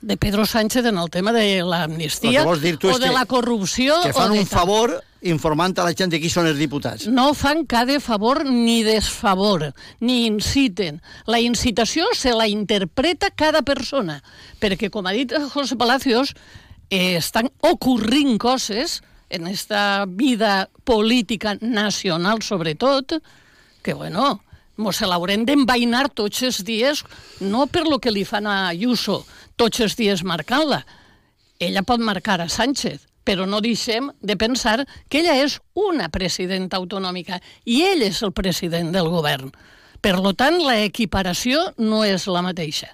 [0.00, 4.30] de Pedro Sánchez en el tema de l'amnistia o de que- la corrupció Que fan
[4.30, 7.06] o de un favor informant a la gent de qui són els diputats.
[7.06, 11.02] No fan cada favor ni desfavor, ni inciten.
[11.26, 14.22] La incitació se la interpreta cada persona,
[14.58, 16.34] perquè, com ha dit José Palacios,
[16.88, 23.22] eh, estan ocorrint coses en esta vida política nacional, sobretot,
[23.82, 24.42] que, bueno,
[24.80, 27.04] mos l'haurem d'envainar tots els dies,
[27.40, 29.20] no per lo que li fan a Ayuso,
[29.60, 30.82] tots els dies marcant-la,
[31.60, 36.80] ella pot marcar a Sánchez, però no deixem de pensar que ella és una presidenta
[36.80, 37.38] autonòmica
[37.68, 39.52] i ell és el president del govern.
[40.00, 42.88] Per lo tant, la equiparació no és la mateixa.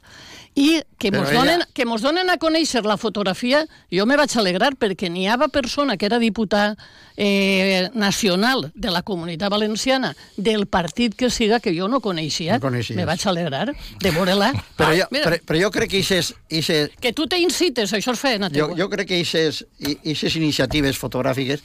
[0.56, 4.16] I que Però mos, ella- donen, que mos donen a conèixer la fotografia, jo me
[4.16, 6.78] vaig alegrar perquè n'hi havia persona que era diputat
[7.16, 12.56] eh, nacional de la comunitat valenciana del partit que siga que jo no coneixia.
[12.56, 12.96] No coneixies.
[12.96, 14.52] Me vaig alegrar de veure-la.
[14.78, 18.12] Però, Ah, jo, mira, però, però jo crec que ixes, ixes, que tu t'incites, això
[18.16, 18.76] és feina jo, teua.
[18.80, 19.64] jo crec que ixes,
[20.08, 21.60] ixes iniciatives fotogràfiques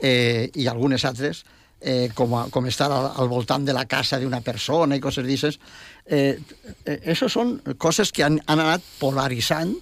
[0.00, 1.44] eh, i algunes altres
[1.80, 5.24] eh, com, a, com estar al, al voltant de la casa d'una persona i coses
[5.26, 5.58] d'aixes,
[6.10, 6.36] eh,
[6.84, 9.72] eh, això són coses que han, han anat polaritzant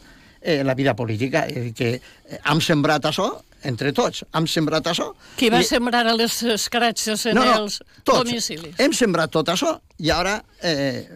[0.40, 1.46] eh, la vida política.
[1.48, 3.30] Dir, que eh, hem sembrat això
[3.66, 5.08] entre tots, hem sembrat això...
[5.40, 8.20] Qui va i- sembrar a les escratxes en no, no, els tots.
[8.28, 8.76] domicilis?
[8.78, 11.08] Hem sembrat tot això i ara eh,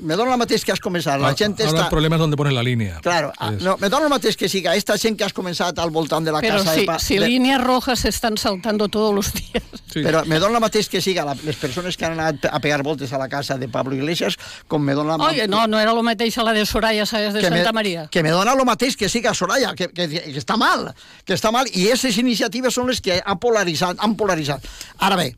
[0.00, 1.20] me dona el mateix que has començat.
[1.20, 1.82] La gent Ahora està...
[1.84, 2.98] el problema es donde pones la línea.
[3.04, 5.78] Claro, ah, Es- no, me dona el mateix que siga esta gent que has començat
[5.78, 8.38] al voltant de la Pero casa si, de, pa, si de, líneas rojas se están
[8.38, 9.62] saltando todos los días.
[9.92, 10.00] Sí.
[10.00, 12.82] Però me dona el mateix que siga la, les persones que han anat a pegar
[12.82, 15.16] voltes a la casa de Pablo Iglesias com me dona...
[15.16, 17.82] Oye, no, no era lo mateix a la de Soraya Sáez de que Santa me,
[17.82, 18.06] María.
[18.10, 20.94] Que me dona el mateix que siga Soraya, que, que, que està mal,
[21.26, 24.00] que està mal, i aquestes iniciatives són les que han polaritzat.
[24.00, 24.64] Han polaritzat.
[24.98, 25.34] Ara bé,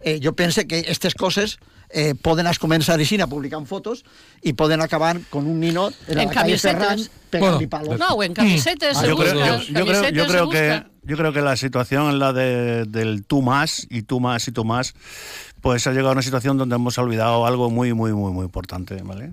[0.00, 1.58] eh, jo pense que aquestes coses
[1.90, 4.04] eh, poden es començar així a publicar fotos
[4.42, 6.60] i poden acabar con un ninot en, En la calle camisetes.
[6.62, 6.98] Ferran
[7.30, 7.98] pegant-li Bueno, palos.
[7.98, 11.32] No, o en camisetes se yo creo, yo- yo creo- yo creo que yo creo
[11.32, 14.94] que la situación en la de, del tú más y tú más y tú más
[15.62, 19.00] pues ha llegado a una situación donde hemos olvidado algo muy muy muy muy importante
[19.02, 19.32] ¿vale?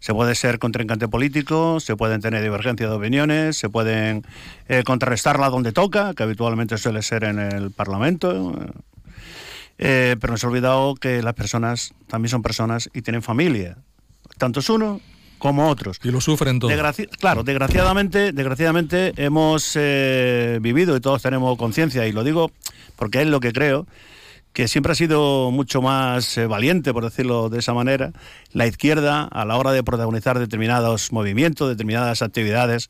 [0.00, 4.22] se puede ser contrincante político se pueden tener divergencia de opiniones se pueden
[4.68, 8.54] eh, contrarrestarla donde toca que habitualmente suele ser en el parlamento
[9.78, 13.78] eh, pero nos ha olvidado que las personas también son personas y tienen familia
[14.38, 15.00] tantos uno
[15.38, 16.72] como otros Y lo sufren todos.
[16.72, 22.50] Desgraci- claro, desgraciadamente, desgraciadamente hemos eh, vivido y todos tenemos conciencia, y lo digo
[22.96, 23.86] porque es lo que creo,
[24.54, 28.12] que siempre ha sido mucho más eh, valiente, por decirlo de esa manera,
[28.52, 32.88] la izquierda a la hora de protagonizar determinados movimientos, determinadas actividades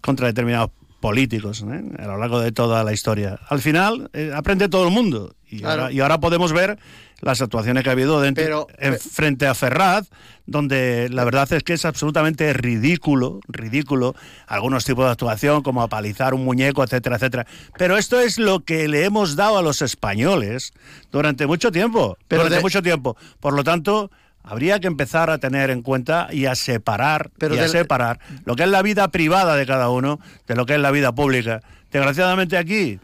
[0.00, 0.70] contra determinados
[1.10, 1.82] políticos ¿eh?
[2.02, 3.38] a lo largo de toda la historia.
[3.48, 5.82] Al final eh, aprende todo el mundo y, Claro.
[5.82, 6.78] ahora, y ahora podemos ver
[7.20, 10.08] las actuaciones que ha habido dentro, Pero- en- frente a Ferraz,
[10.46, 14.14] donde la verdad es que es absolutamente ridículo, ridículo,
[14.48, 17.46] algunos tipos de actuación como apalizar un muñeco, etcétera, etcétera.
[17.78, 20.72] Pero esto es lo que le hemos dado a los españoles
[21.12, 23.16] durante mucho tiempo, Pero durante de- mucho tiempo.
[23.40, 24.10] Por lo tanto,
[24.46, 28.20] habría que empezar a tener en cuenta y a separar, Pero y a del- separar
[28.44, 31.12] lo que es la vida privada de cada uno de lo que es la vida
[31.12, 31.62] pública.
[31.92, 32.98] Desgraciadamente aquí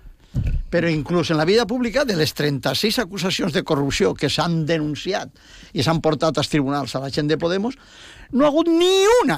[0.72, 5.28] Però inclús en la vida pública, de les 36 acusacions de corrupció que s'han denunciat
[5.76, 7.76] i s'han portat als tribunals a la gent de Podemos,
[8.32, 9.36] no ha hagut ni una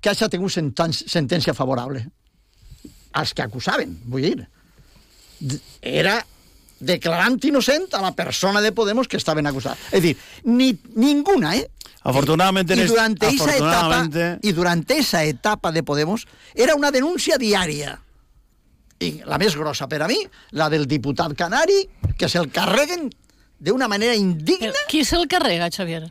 [0.00, 2.06] que hagi tingut sentència favorable.
[3.12, 4.48] Els que acusaven, vull dir.
[5.82, 6.24] Era
[6.82, 9.80] declarant innocent a la persona de Podemos que estaven acusats.
[9.94, 11.68] És dir, ni, ninguna, ¿eh?
[12.02, 17.38] Afortunadamente, y durante esa etapa afortunadamente- y durante esa etapa de Podemos era una denuncia
[17.38, 18.00] diària
[18.98, 20.18] i la més grossa per a mi,
[20.52, 23.08] la del diputat canari, que se'l carreguen
[23.58, 26.10] d'una manera indigna Qui se'l carrega, Xavier?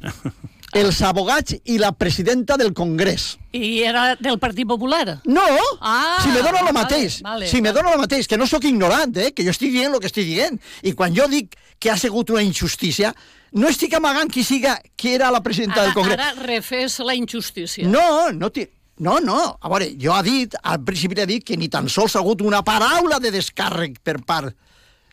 [0.76, 3.36] els abogats i la presidenta del Congrés.
[3.56, 5.20] I era del Partit Popular?
[5.24, 5.44] No,
[5.80, 7.80] Ah, si me dóna el vale, mateix, vale, si me vale.
[7.82, 10.26] dóna el mateix, que no sóc ignorant, eh, que jo estic dient el que estic
[10.26, 10.60] dient.
[10.82, 13.14] I quan jo dic que ha sigut una injustícia,
[13.52, 16.18] no estic amagant qui siga, qui era la presidenta Ara, del Congrés.
[16.18, 17.86] ara refés la injustícia.
[17.88, 18.50] No, no.
[18.98, 19.58] No, no.
[19.60, 22.40] A veure, jo ha dit, al principi ha dit que ni tan sols ha hagut
[22.42, 24.54] una paraula de descàrrec per part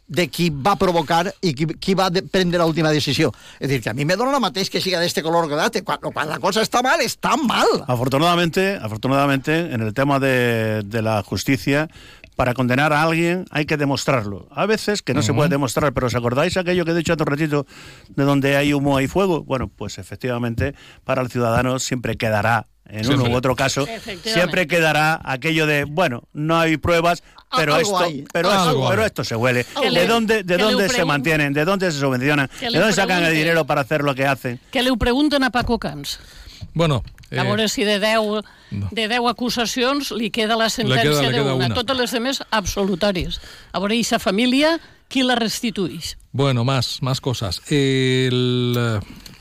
[0.07, 3.31] de qui va provocar i qui, qui va de, prendre l'última decisió.
[3.59, 5.83] És dir, que a mi me dona el mateix que siga d'este color que d'altre.
[5.85, 7.85] Quan, quan la cosa està mal, està mal.
[7.87, 11.87] Afortunadamente, afortunadamente, en el tema de, de la justicia,
[12.35, 14.47] para condenar a alguien hay que demostrarlo.
[14.51, 17.23] A veces que no se puede demostrar, pero ¿os acordáis aquello que he dicho hace
[17.23, 17.65] un ratito
[18.09, 19.43] de donde hay humo hay fuego?
[19.43, 23.33] Bueno, pues efectivamente, para el ciudadano siempre quedará, en uno Siempre.
[23.33, 23.87] u otro caso,
[24.23, 27.23] siempre quedará aquello de, bueno, no hay pruebas,
[27.55, 29.65] pero Algo esto, hay, pero, esto, pero esto se huele.
[29.81, 31.53] ¿De le- dónde, de le dónde se mantienen?
[31.53, 32.49] ¿De dónde se subvencionan?
[32.61, 34.59] ¿De le dónde sacan el dinero para hacer lo que hacen?
[34.71, 36.19] Que ho pregunten a Paco Camps.
[36.73, 38.89] Bueno, eh, veure si de 10, no.
[38.91, 41.53] de 10 acusacions li queda la sentència d'una.
[41.55, 41.73] una.
[41.73, 43.39] Totes les demés absolutaris.
[43.73, 44.79] A veure, i sa família,
[45.09, 46.15] qui la restituïx?
[46.31, 47.61] Bueno, más, más cosas.
[47.69, 48.99] El, eh,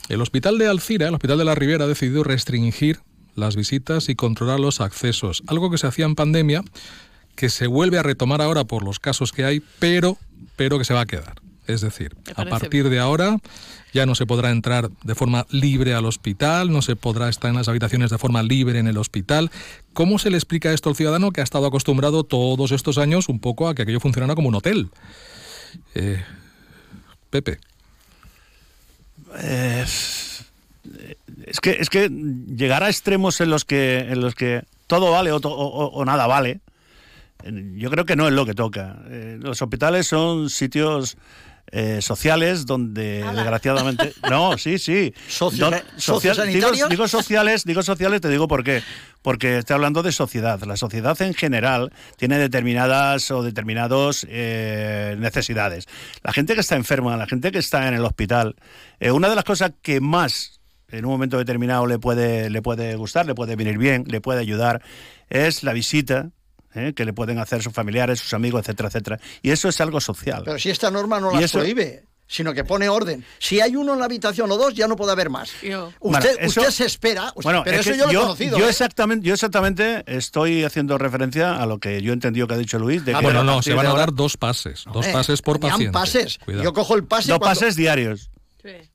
[0.09, 3.01] el hospital de Alcira, el hospital de la Ribera, ha decidido restringir
[3.35, 5.43] las visitas y controlar los accesos.
[5.47, 6.63] Algo que se hacía en pandemia,
[7.35, 10.19] que se vuelve a retomar ahora por los casos que hay, pero,
[10.57, 11.41] pero que se va a quedar.
[11.67, 13.39] Es decir, a partir de ahora
[13.93, 17.57] ya no se podrá entrar de forma libre al hospital, no se podrá estar en
[17.57, 19.51] las habitaciones de forma libre en el hospital.
[19.93, 23.39] ¿Cómo se le explica esto al ciudadano que ha estado acostumbrado todos estos años un
[23.39, 24.91] poco a que aquello funcionara como un hotel?
[25.95, 26.23] Eh,
[27.31, 27.59] Pepe.
[29.39, 29.87] Eh,
[31.47, 35.33] es que es que llegar a extremos en los que en los que todo vale
[35.33, 36.61] o, to- o- o nada vale
[37.45, 38.99] eh, yo creo que no es lo que toca.
[39.09, 41.17] Eh, los hospitales son sitios
[41.71, 45.15] eh, sociales donde desgraciadamente no sí sí.
[45.29, 45.81] Socio- Don-
[46.53, 48.83] digo, digo sociales digo sociales te digo por qué.
[49.23, 50.61] Porque estoy hablando de sociedad.
[50.65, 55.87] La sociedad en general tiene determinadas o determinados eh, necesidades.
[56.25, 58.57] La gente que está enferma la gente que está en el hospital
[59.01, 60.61] eh, una de las cosas que más
[60.93, 64.41] en un momento determinado le puede, le puede gustar, le puede venir bien, le puede
[64.41, 64.83] ayudar,
[65.29, 66.31] es la visita
[66.75, 66.93] ¿eh?
[66.95, 69.19] que le pueden hacer sus familiares, sus amigos, etcétera, etcétera.
[69.43, 70.43] Y eso es algo social.
[70.45, 73.23] Pero si esta norma no Y las eso- prohíbe, sino que pone orden.
[73.39, 75.53] Si hay uno en la habitación o dos, ya no puede haber más.
[75.63, 75.89] Yo.
[76.01, 78.21] Usted, Bueno, eso- usted se espera, usted- Bueno, pero es eso yo lo he yo,
[78.23, 78.59] conocido.
[78.59, 78.71] yo ¿eh?
[78.71, 82.79] exactamente, yo exactamente estoy haciendo referencia a lo que yo he entendido que ha dicho
[82.79, 83.05] Luis.
[83.05, 84.85] De Ah, que bueno, no, se van a ahora- dar dos pases.
[84.95, 85.93] Dos Eh, pases por paciente.
[85.93, 86.39] pases.
[86.39, 86.65] Cuidado.
[86.65, 88.31] Yo cojo el pase dos cuando- pases diarios.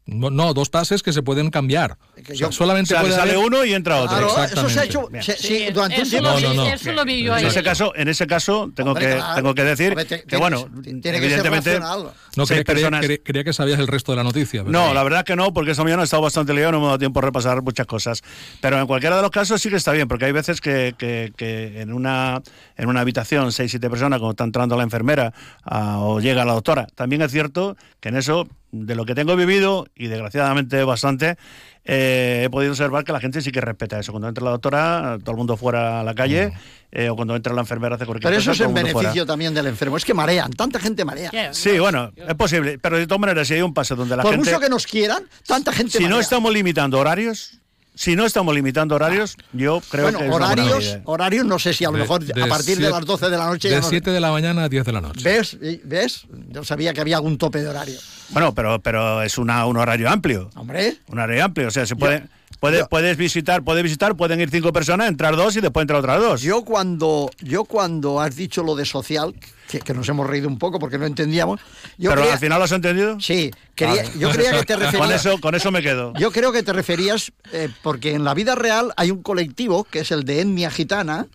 [0.05, 1.97] No, no, dos pases que se pueden cambiar.
[2.15, 4.17] Que O sea, yo- O solamente sea, que puede sale haber- uno y entra otro.
[4.33, 5.23] Claro, eso se ha hecho Bien.
[5.23, 6.29] se- Sí, sí, durante un tiempo.
[6.29, 6.65] lo, No, no, vi, no.
[6.67, 9.35] eso lo vi yo En ese caso, en ese caso tengo Hombre, que claro.
[9.35, 12.11] tengo que decir Hombre, te- que bueno, que- tiene que ser evidentemente racional.
[12.37, 14.61] No, seis creía, personas- creía- creía que sabías el resto de la noticia.
[14.63, 16.85] pero- No, la verdad que no, porque esta mañana he estado bastante liado, no me
[16.85, 18.21] ha dado tiempo a repasar muchas cosas.
[18.61, 21.33] Pero en cualquiera de los casos sí que está bien, porque hay veces que, que-
[21.35, 22.41] que en, una,
[22.77, 26.53] en una habitación, seis, siete personas, cuando está entrando la enfermera ah, o llega la
[26.53, 26.87] doctora.
[26.95, 31.37] También es cierto que en eso, de lo que tengo vivido, y desgraciadamente bastante,
[31.85, 34.11] eh, he podido observar que la gente sí que respeta eso.
[34.11, 36.51] Cuando entra la doctora, todo el mundo fuera a la calle,
[36.91, 38.51] eh, o cuando entra la enfermera hace cualquier Pero cosa.
[38.51, 38.87] eso es en fuera.
[38.93, 39.95] beneficio también del enfermo.
[39.95, 41.29] Es que marean, tanta gente marea.
[41.29, 41.49] ¿Qué?
[41.53, 44.33] Sí, bueno, es posible, pero de todas maneras, si hay un paso donde la Por
[44.33, 44.49] gente...
[44.49, 47.59] mucho que nos quieran, tanta gente si no estamos limitando horarios,
[47.97, 51.59] si no estamos limitando horarios, yo creo bueno, que es una buena horarios, horarios no
[51.59, 53.67] sé si a lo De- mejor de a partir de las 12 de la noche
[53.67, 55.21] De ya no- 7 de la mañana a 10 de la noche.
[55.23, 55.57] ¿Ves?
[55.83, 56.21] ¿Ves?
[56.49, 57.99] Yo sabía que había algún tope de horario.
[58.29, 60.49] Bueno, pero pero es una, un horario amplio.
[60.55, 62.23] Hombre, Un horario amplio, o sea, se puede
[62.59, 65.99] puede- yo- puedes visitar, puedes visitar, pueden ir cinco personas, entrar dos y después entrar
[65.99, 66.41] otras dos.
[66.41, 69.33] yo cuando, yo cuando has dicho lo de social,
[69.69, 71.59] que, que nos hemos reído un poco porque no entendíamos,
[71.97, 73.19] yo pero creía- al final lo has entendido.
[73.19, 74.97] Sí, quería- yo creía que te referías...
[75.01, 76.13] Con eso, con eso me quedo.
[76.19, 79.99] Yo creo que te referías, eh, porque en la vida real hay un colectivo, que
[79.99, 81.27] es el de etnia gitana,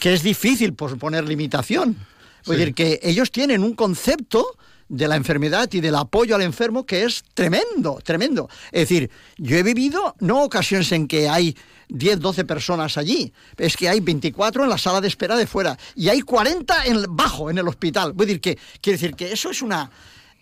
[0.00, 1.96] que es difícil pues, poner limitación.
[2.44, 4.44] Es decir, que ellos tienen un concepto
[4.92, 8.48] de la enfermedad y del apoyo al enfermo que es tremendo, tremendo.
[8.70, 11.56] Es decir, yo he vivido no ocasiones en que hay
[11.88, 15.78] 10, 12 personas allí, es que hay 24 en la sala de espera de fuera
[15.96, 18.12] y hay 40 en, bajo en el hospital.
[18.12, 19.90] Voy a decir que, quiere decir que eso es una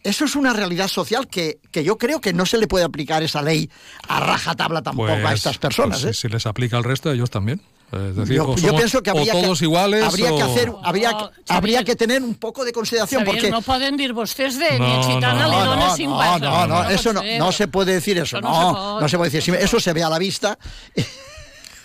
[0.02, 3.22] eso es una realidad social que, que, yo creo que no se le puede aplicar
[3.22, 3.70] esa ley
[4.08, 6.00] a rajatabla tampoco a Pues, estas personas.
[6.00, 6.20] pues ¿eh?
[6.20, 7.60] si les aplica al resto, ellos también.
[7.92, 10.44] Es decir, yo, o yo somos- pienso que habría, todos que, iguales habría que o-
[10.44, 11.44] hacer, habría, No, que- Xavier.
[11.48, 14.86] habría que tener un poco de consideración Xavier, porque no poden dir vostès de No,
[14.98, 17.66] ni gitana no, le no, dones no, sin no, no, no, eso no, no se
[17.66, 20.02] puede decir eso, Això no no, se no, pot, se puede decir, eso se ve
[20.04, 20.56] a la vista,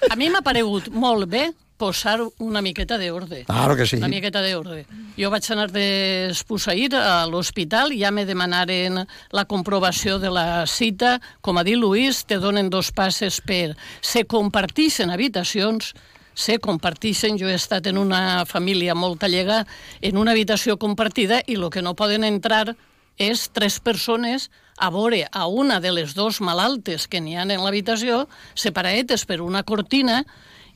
[0.10, 3.44] A mi m'ha paregut molt bé posar una miqueta d'ordre.
[3.46, 3.98] Claro que sí.
[3.98, 4.86] Una miqueta d'ordre.
[5.20, 9.04] Jo vaig anar d'esposseït a l'hospital, ja me demanaren
[9.36, 11.20] la comprovació de la cita.
[11.42, 13.76] Com ha dit Luis, te donen dos passes per...
[14.02, 15.94] Se compartixen habitacions,
[16.36, 17.40] se compartixen.
[17.40, 19.64] Jo he estat en una família molt allega,
[20.02, 22.76] en una habitació compartida, i el que no poden entrar
[23.16, 27.64] és tres persones a veure a una de les dos malaltes que n'hi ha en
[27.64, 30.26] l'habitació, separaetes per una cortina,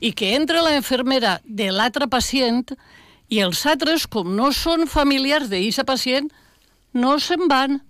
[0.00, 2.64] i que entra la infermera de l'altre pacient
[3.30, 6.30] i els altres, com no són familiars d'eixa pacient,
[6.94, 7.80] no se'n van.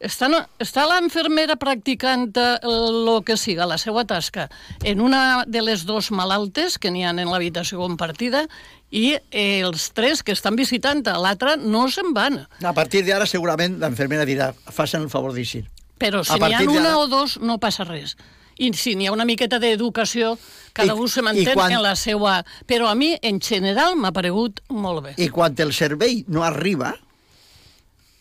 [0.00, 2.30] Està, no, està la infermera practicant
[2.64, 4.46] el que siga, la seva tasca,
[4.82, 8.46] en una de les dos malaltes que n'hi ha en l'habitació compartida
[8.90, 12.46] i eh, els tres que estan visitant a l'altra no se'n van.
[12.64, 15.66] a partir de ara segurament la enfermera dirà, facin el favor d'eixir.
[16.00, 18.16] Però si n'hi ha una d'ara- o dos no passa res.
[18.60, 20.34] I si n'hi ha una miqueta d'educació,
[20.76, 22.42] cada I- un se i mantén quan- en la seva...
[22.68, 25.14] Però a mi, en general, m'ha paregut molt bé.
[25.16, 26.92] I quan el servei no arriba,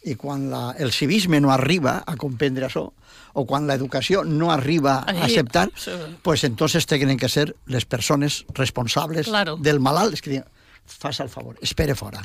[0.07, 2.85] i quan la, el civisme no arriba a comprendre això,
[3.35, 5.91] o quan l'educació no arriba a Ahí, acceptar, sí.
[6.23, 9.57] pues entonces tienen que ser les persones responsables Claro.
[9.57, 10.45] del malalt, és que diuen,
[10.87, 12.23] fas el favor, espere fora,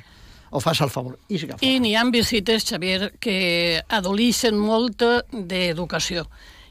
[0.51, 1.67] o fas el favor, i siga fora.
[1.67, 5.03] I n'hi ha visites, Xavier, que adolixen molt
[5.35, 6.29] d'educació.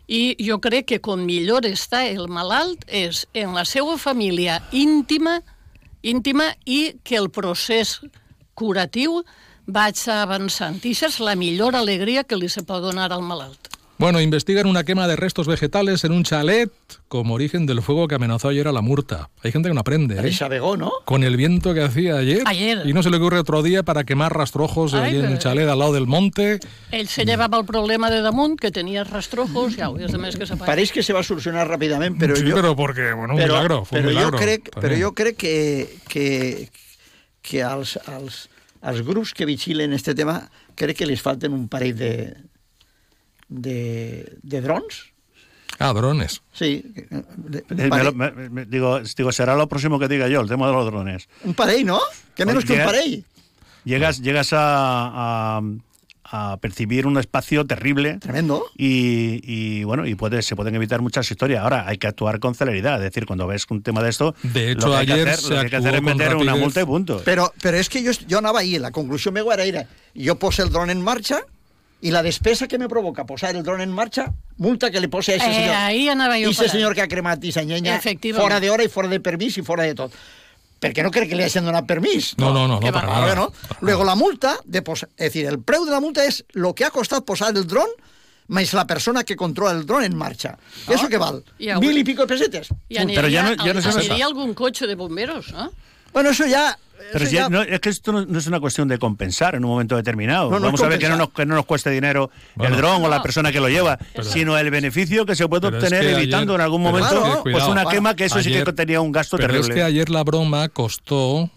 [0.07, 5.39] I jo crec que com millor està el malalt és en la seva família íntima,
[6.03, 8.01] íntima i que el procés
[8.53, 9.21] curatiu
[9.65, 10.81] vaig avançant.
[10.83, 13.71] I això és la millor alegria que li se pot donar al malalt.
[14.03, 16.69] Bueno, investigan una quema de restos vegetales en un chalet
[17.07, 19.29] como origen del fuego que amenazó ayer a la Murta.
[19.41, 20.19] Hay gente que no aprende, ¿eh?
[20.19, 20.91] Ahí sabegó, no?
[21.05, 22.41] Con el viento que hacía ayer.
[22.45, 22.81] Ayer.
[22.85, 25.39] Y no se le ocurre otro día para quemar rastrojos Ay, allí en el pero-
[25.41, 26.59] chalet al lado del monte.
[26.91, 30.35] Ell se llevava el problema de damunt, que tenia rastrojos, ja ho és de més
[30.35, 30.65] que se fa.
[30.67, 32.59] Pareix que se va a solucionar ràpidament, però sí, jo...
[32.59, 33.85] pero porque, bueno, un però, milagro.
[33.85, 34.37] Fue un però milagro.
[34.37, 34.81] jo crec, también.
[34.83, 36.69] però jo crec que, que,
[37.41, 38.49] que als, als,
[38.81, 42.51] als grups que vigilen este tema crec que les falten un parell de,
[43.61, 45.11] de, de drons.
[45.79, 46.41] Ah, drones.
[46.53, 46.83] Sí,
[47.37, 50.67] de- me lo- me- me- digo, digo, será lo próximo que diga yo, el tema
[50.67, 51.27] de los drones.
[51.43, 51.99] un parell, no?
[52.35, 53.23] Que menos que un parell.
[53.83, 55.61] Llegas, llegas a, a-
[56.25, 58.17] a percibir un espacio terrible.
[58.19, 58.63] Tremendo.
[58.77, 61.61] Y, y, bueno, y puede, se pueden evitar muchas historias.
[61.63, 64.71] Ahora hay que actuar con celeridad, es decir, cuando ves un tema de esto, De
[64.71, 66.35] hecho, lo que hay que ayer hacer, se lo que hay que hacer es meter
[66.35, 66.61] una rapidez.
[66.63, 67.23] multa y punto.
[67.25, 70.63] Però, però és que jo, jo anava ahir, la conclusió meva era, era jo poso
[70.63, 71.41] el dron en marxa
[72.03, 74.27] i la despesa que me provoca posar el dron en marxa,
[74.59, 75.75] multa que li posa a ese Eh, senyor.
[75.75, 78.01] ahí anava jo I ese senyor que ha cremat i senyenya
[78.35, 80.11] fora d'hora i fora de permís i fora de tot.
[80.83, 82.33] Perquè no crec que li hagin donat permís.
[82.37, 83.01] No, no, no, que no, va.
[83.07, 83.35] para nada.
[83.35, 83.53] no.
[83.79, 86.83] Luego la multa, de posar, es decir, el preu de la multa és lo que
[86.83, 87.87] ha costat posar el dron
[88.49, 90.57] més la persona que controla el dron en marxa.
[90.89, 91.39] I això què val?
[91.57, 92.67] Ja Mil i pico de pesetes?
[92.89, 95.71] I aniria, Però ja no- ja no aniria algun cotxe de bomberos, no?
[96.11, 96.77] Bueno, eso ya...
[97.11, 99.63] Pero si ya- no, es que esto no, no es una cuestión de compensar en
[99.65, 100.49] un momento determinado.
[100.49, 102.75] No, no Vamos a ver que no, nos, que no nos cueste dinero Bueno.
[102.75, 105.77] el dron o la persona que lo lleva, sino el beneficio que se puede Pero
[105.77, 108.15] es obtener que ayer- evitando en algún pero es momento que, pues cuidado, una quema
[108.15, 109.69] que eso sí ayer- que tenía un gasto Pero terrible.
[109.73, 111.49] es que ayer la broma costó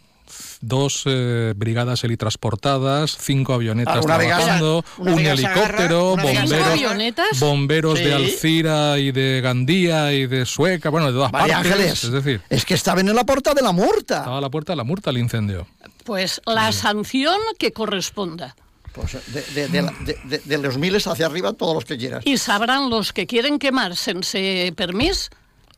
[0.61, 8.15] dos eh, brigadas helitransportadas, cinco avionetas Ah, trabajando, un agarra, helicóptero, bomberos, bomberos de.
[8.15, 11.55] Alcira y de Gandía y de Sueca, bueno, de todas partes.
[11.57, 14.19] Ángeles, Es decir, es que estaban en la puerta de la multa.
[14.19, 15.67] estaba a la puerta de la Murta el incendio.
[16.05, 18.55] Pues la sanción que corresponda.
[18.93, 21.99] Pues de, de- de la- de- de- de los miles hacia arriba, todos los que
[21.99, 22.23] quieras.
[22.27, 25.29] I sabran los que quieren quemar sense permís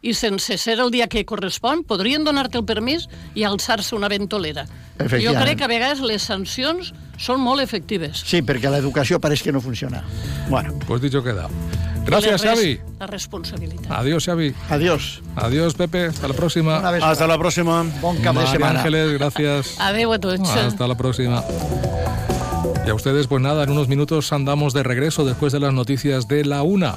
[0.01, 4.67] i sense ser el dia que correspon, podrien donar-te el permís i alçar-se una ventolera.
[4.99, 8.23] Jo crec que a vegades les sancions són molt efectives.
[8.27, 10.05] Sí, perquè l'educació pareix que no funciona.
[10.49, 11.49] Bueno, Pues dicho queda.
[12.09, 12.81] La res- Xavi.
[13.01, 13.91] La responsabilitat.
[13.91, 14.55] Adiós, Xavi.
[14.71, 15.21] Adiós.
[15.37, 16.07] Adiós, Pepe.
[16.07, 17.85] Hasta la vez hasta la próxima.
[18.01, 18.81] Bon cap de setmana.
[18.81, 19.75] Ángeles, gracias.
[19.79, 20.49] Adeu a tots.
[20.49, 21.45] Hasta la próxima.
[22.87, 26.29] Y a ustedes, pues nada, en unos minutos andamos de regreso después de las noticias
[26.29, 26.97] de la una.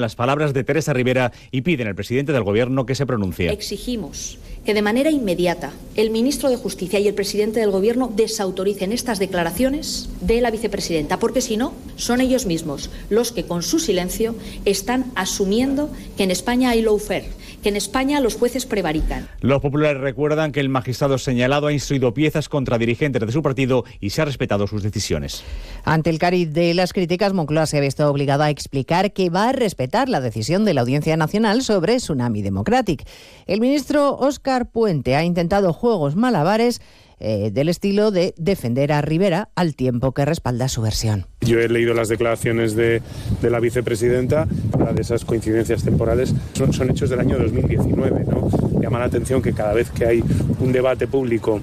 [0.00, 3.52] las palabras de Teresa Rivera y piden al presidente del Gobierno que se pronuncie.
[3.52, 8.92] Exigimos que de manera inmediata el ministro de Justicia y el presidente del Gobierno desautoricen
[8.92, 13.78] estas declaraciones de la vicepresidenta, porque si no, son ellos mismos los que con su
[13.78, 14.34] silencio
[14.64, 17.28] están asumiendo que en España hay lawfare
[17.64, 19.26] que en España los jueces prevarican.
[19.40, 23.84] Los populares recuerdan que el magistrado señalado ha instruido piezas contra dirigentes de su partido
[24.00, 25.42] y se ha respetado sus decisiones.
[25.82, 29.48] Ante el cariz de las críticas, Moncloa se ha visto obligada a explicar que va
[29.48, 33.06] a respetar la decisión de la Audiencia Nacional sobre Tsunami Democratic.
[33.46, 36.82] El ministro Óscar Puente ha intentado juegos malabares
[37.18, 41.26] eh, del estilo de defender a Rivera al tiempo que respalda su versión.
[41.40, 43.02] Yo he leído las declaraciones de,
[43.42, 44.46] la vicepresidenta,
[44.78, 48.24] la de esas coincidencias temporales, son, hechos del año 2019.
[48.24, 48.48] ¿no?
[48.80, 50.24] Llama la atención que cada vez que hay
[50.60, 51.60] un debate público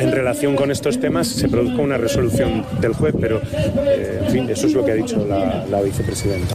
[0.00, 4.50] en relación con estos temas se produzca una resolución del juez, pero eh, en fin,
[4.50, 6.54] eso es lo que ha dicho la vicepresidenta.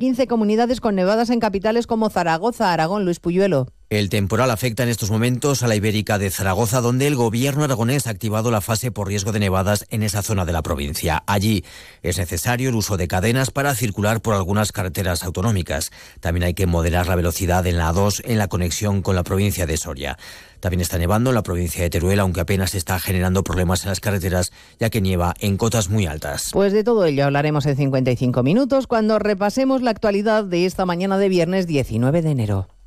[0.01, 3.67] 15 comunidades con nevadas en capitales como Zaragoza, Aragón, Luis Puyuelo.
[3.91, 8.07] El temporal afecta en estos momentos a la Ibérica de Zaragoza, donde el gobierno aragonés
[8.07, 11.23] ha activado la fase por riesgo de nevadas en esa zona de la provincia.
[11.27, 11.65] Allí
[12.01, 15.91] es necesario el uso de cadenas para circular por algunas carreteras autonómicas.
[16.21, 19.65] También hay que moderar la velocidad en la A2 en la conexión con la provincia
[19.65, 20.17] de Soria.
[20.61, 23.99] También está nevando en la provincia de Teruel, aunque apenas está generando problemas en las
[23.99, 26.51] carreteras, ya que nieva en cotas muy altas.
[26.53, 31.17] Pues de todo ello hablaremos en 55 minutos cuando repasemos la actualidad de esta mañana
[31.17, 32.69] de viernes 19 de enero.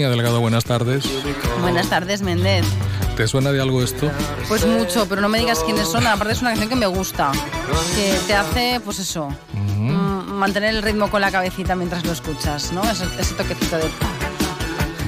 [0.00, 1.04] Virginia Delgado, buenas tardes.
[1.60, 2.64] Buenas tardes, Méndez.
[3.18, 4.10] ¿Te suena de algo esto?
[4.48, 6.06] Pues mucho, pero no me digas quiénes son.
[6.06, 7.30] Aparte es una canción que me gusta,
[7.94, 12.72] que te hace, pues eso, mm, mantener el ritmo con la cabecita mientras lo escuchas,
[12.72, 12.82] ¿no?
[12.90, 13.82] Ese, ese toquecito de...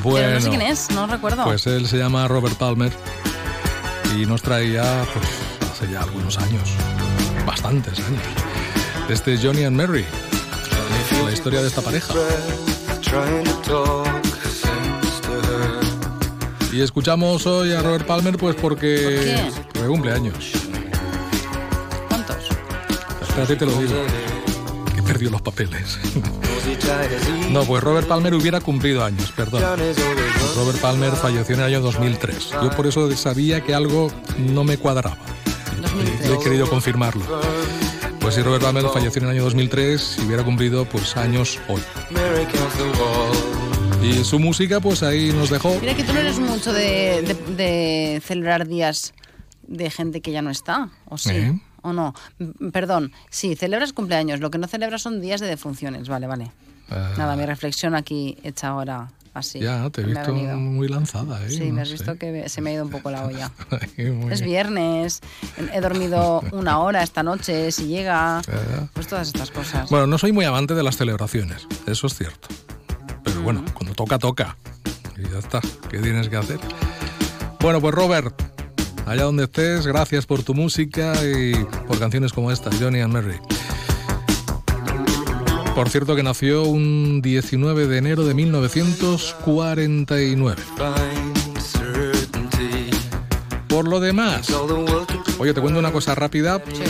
[0.02, 1.44] Bueno, pero no sé quién es, no recuerdo.
[1.44, 2.92] Pues él se llama Robert Palmer
[4.14, 6.68] y nos traía pues, hace ya algunos años,
[7.46, 8.22] bastantes años.
[9.08, 10.04] Este es Johnny and Mary,
[11.24, 12.12] la historia de esta pareja.
[16.72, 19.38] Y escuchamos hoy a Robert Palmer pues porque,
[19.86, 20.52] cumple años.
[22.08, 22.36] ¿Cuántos?
[23.20, 23.92] Espérate, te lo digo.
[24.94, 25.98] Que perdió los papeles.
[27.50, 29.62] No, pues Robert Palmer hubiera cumplido años, perdón.
[30.56, 32.50] Robert Palmer falleció en el año 2003.
[32.62, 35.18] Yo por eso sabía que algo no me cuadraba.
[36.24, 37.22] Y he querido confirmarlo.
[38.20, 41.82] Pues si Robert Palmer falleció en el año 2003, y hubiera cumplido pues años hoy.
[44.02, 45.76] Y su música pues ahí nos dejó.
[45.80, 49.14] Mira que tú no eres mucho de, de- de celebrar días
[49.66, 51.30] de gente que ya no está, ¿o sí?
[51.30, 51.60] ¿Eh?
[51.82, 52.14] ¿O no?
[52.72, 56.50] Perdón, sí, celebras cumpleaños, lo que no celebras son días de defunciones, vale, vale.
[56.90, 59.60] Ah, Nada, mi reflexión aquí hecha ahora así.
[59.60, 61.50] ya, te he visto muy lanzada, ¿eh?
[61.50, 61.94] Sí, No me has sé.
[61.94, 63.50] visto que se me ha ido un poco la olla.
[64.30, 65.20] Es viernes,
[65.72, 68.88] he dormido una hora esta noche, si llega, Ya.
[68.92, 69.88] pues todas estas cosas.
[69.90, 72.48] Bueno, no soy muy amante de las celebraciones, eso es cierto.
[73.42, 74.56] Pero bueno, cuando toca, toca.
[75.16, 76.60] Y ya está, ¿qué tienes que hacer?
[77.58, 78.40] Bueno, pues Robert,
[79.04, 81.54] allá donde estés, gracias por tu música y
[81.88, 83.40] por canciones como esta, Johnny and Mary.
[85.74, 90.62] Por cierto que nació un 19 de enero de 1949.
[90.76, 92.90] Find certainty.
[93.66, 94.46] Por lo demás,
[95.40, 96.62] oye, te cuento una cosa rápida.
[96.72, 96.84] Sí.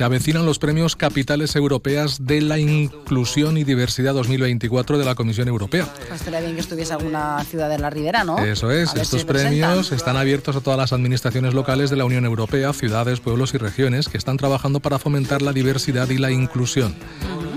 [0.00, 5.46] Se avecinan los premios Capitales Europeas de la Inclusión y Diversidad 2024 de la Comisión
[5.46, 5.86] Europea.
[6.08, 8.38] Pues estaría bien que estuviese alguna ciudad de la Ribera, ¿no?
[8.38, 12.24] Eso es, si estos premios están abiertos a todas las administraciones locales de la Unión
[12.24, 16.94] Europea, ciudades, pueblos y regiones que están trabajando para fomentar la diversidad y la inclusión.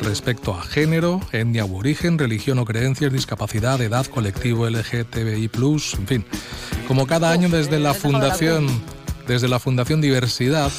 [0.01, 5.49] Respecto a género, etnia u origen, religión o creencias, discapacidad, edad, colectivo LGTBI,
[5.97, 6.25] en fin.
[6.89, 8.67] Como cada año desde la Fundación,
[9.27, 10.71] desde la Fundación Diversidad,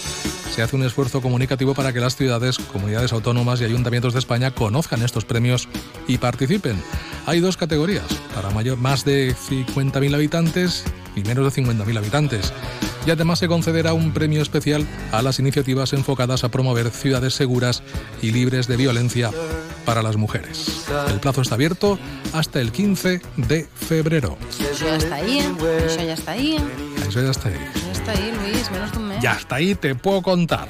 [0.54, 4.52] se hace un esfuerzo comunicativo para que las ciudades, comunidades autónomas y ayuntamientos de España
[4.52, 5.68] conozcan estos premios
[6.06, 6.80] y participen.
[7.26, 10.84] Hay dos categorías, para mayor, más de 50.000 habitantes
[11.16, 12.52] y menos de 50.000 habitantes.
[13.06, 17.82] Y además se concederá un premio especial a las iniciativas enfocadas a promover ciudades seguras
[18.22, 19.30] y libres de violencia
[19.84, 20.86] para las mujeres.
[21.08, 21.98] El plazo está abierto
[22.32, 24.38] hasta el 15 de febrero.
[24.58, 25.84] Eso ya está ahí, ¿eh?
[25.86, 26.60] eso ya está ahí, ¿eh?
[27.08, 27.83] Eso ya está ahí.
[28.04, 29.20] Ya está ahí, Luis, menos de un mes.
[29.22, 30.68] Ya está ahí, te puedo contar.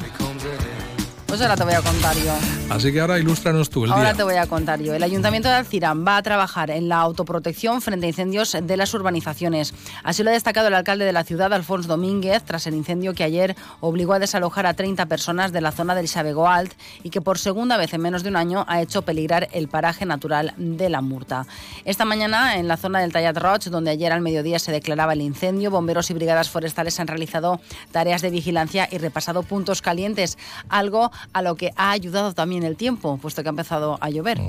[1.26, 2.63] Pues ahora te voy a contar yo.
[2.70, 4.14] Así que ahora ilústranos tú el Ahora día.
[4.14, 4.94] te voy a contar yo.
[4.94, 8.92] El Ayuntamiento de Alcirán va a trabajar en la autoprotección frente a incendios de las
[8.94, 9.74] urbanizaciones.
[10.02, 13.22] Así lo ha destacado el alcalde de la ciudad, Alfonso Domínguez, tras el incendio que
[13.22, 17.20] ayer obligó a desalojar a 30 personas de la zona del Xabego Alt y que
[17.20, 20.88] por segunda vez en menos de un año ha hecho peligrar el paraje natural de
[20.88, 21.46] la Murta.
[21.84, 25.20] Esta mañana, en la zona del Tallat Roig, donde ayer al mediodía se declaraba el
[25.20, 27.60] incendio, bomberos y brigadas forestales han realizado
[27.92, 30.38] tareas de vigilancia y repasado puntos calientes,
[30.70, 34.40] algo a lo que ha ayudado también el tiempo, puesto que ha empezado a llover.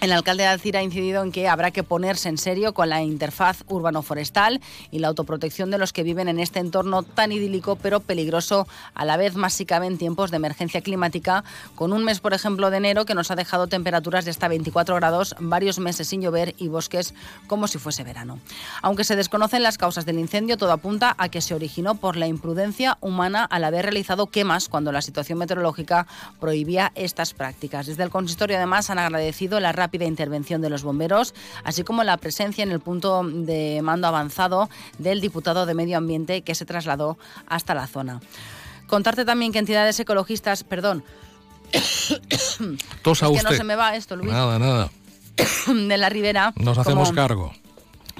[0.00, 3.02] El alcalde de Alcira ha incidido en que habrá que ponerse en serio con la
[3.02, 8.00] interfaz urbano-forestal y la autoprotección de los que viven en este entorno tan idílico pero
[8.00, 11.44] peligroso, a la vez más si cabe en tiempos de emergencia climática,
[11.74, 14.94] con un mes, por ejemplo, de enero que nos ha dejado temperaturas de hasta 24
[14.94, 17.12] grados, varios meses sin llover y bosques
[17.46, 18.38] como si fuese verano.
[18.80, 22.26] Aunque se desconocen las causas del incendio, todo apunta a que se originó por la
[22.26, 26.06] imprudencia humana al haber realizado quemas cuando la situación meteorológica
[26.40, 27.86] prohibía estas prácticas.
[27.86, 31.34] Desde el consistorio, además, han agradecido la rápida intervención de los bomberos,
[31.64, 34.68] así como la presencia en el punto de mando avanzado
[34.98, 38.20] del diputado de Medio Ambiente que se trasladó hasta la zona.
[38.86, 41.04] Contarte también que entidades ecologistas, perdón,
[43.02, 43.56] Tosa es que no usted.
[43.56, 44.90] se me va esto, Luis, Nada, nada.
[45.66, 46.52] de la Ribera.
[46.56, 47.52] Nos hacemos como- cargo.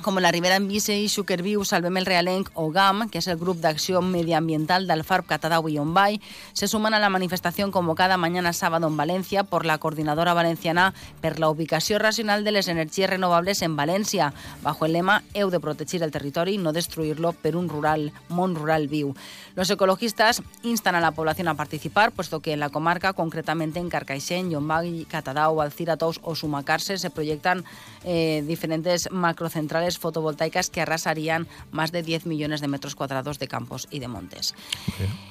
[0.02, 4.00] Como la Ribera Envise, Suckerviu, Salvem el Realenc o GAM, que es el Grupo d'Acció
[4.02, 6.20] Mediambiental del FARP Catadau y Ombay,
[6.52, 11.38] se suman a la manifestación convocada mañana sábado en Valencia por la Coordinadora Valenciana per
[11.38, 14.32] la ubicació racional de les energies renovables en València,
[14.62, 18.88] bajo el lema Heu de protegir el territori, no destruirlo per un rural, món rural
[18.88, 19.14] viu.
[19.56, 23.88] Los ecologistas instan a la población a participar, puesto que en la comarca, concretamente en
[23.88, 27.64] Carcaixent, Llombay, Catadau, Alcira, Tous o Sumacarse, se proyectan
[28.04, 33.88] eh, diferentes macrocentrales fotovoltaicas que arrasarían más de 10 millones de metros cuadrados de campos
[33.90, 34.54] y de montes.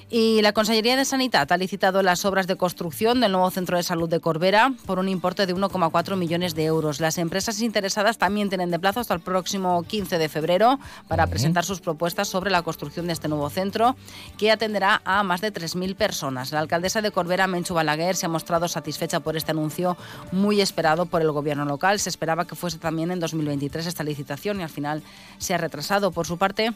[0.09, 3.83] Y la Consellería de Sanidad ha licitado las obras de construcción del nuevo centro de
[3.83, 6.99] salud de Corbera por un importe de 1,4 millones de euros.
[6.99, 11.63] Las empresas interesadas también tienen de plazo hasta el próximo 15 de febrero para presentar
[11.63, 13.95] sus propuestas sobre la construcción de este nuevo centro
[14.37, 16.51] que atenderá a más de 3.000 personas.
[16.51, 19.95] La alcaldesa de Corbera, Menchu Balaguer, se ha mostrado satisfecha por este anuncio
[20.31, 21.99] muy esperado por el gobierno local.
[21.99, 25.03] Se esperaba que fuese también en 2023 esta licitación y al final
[25.37, 26.11] se ha retrasado.
[26.11, 26.73] Por su parte,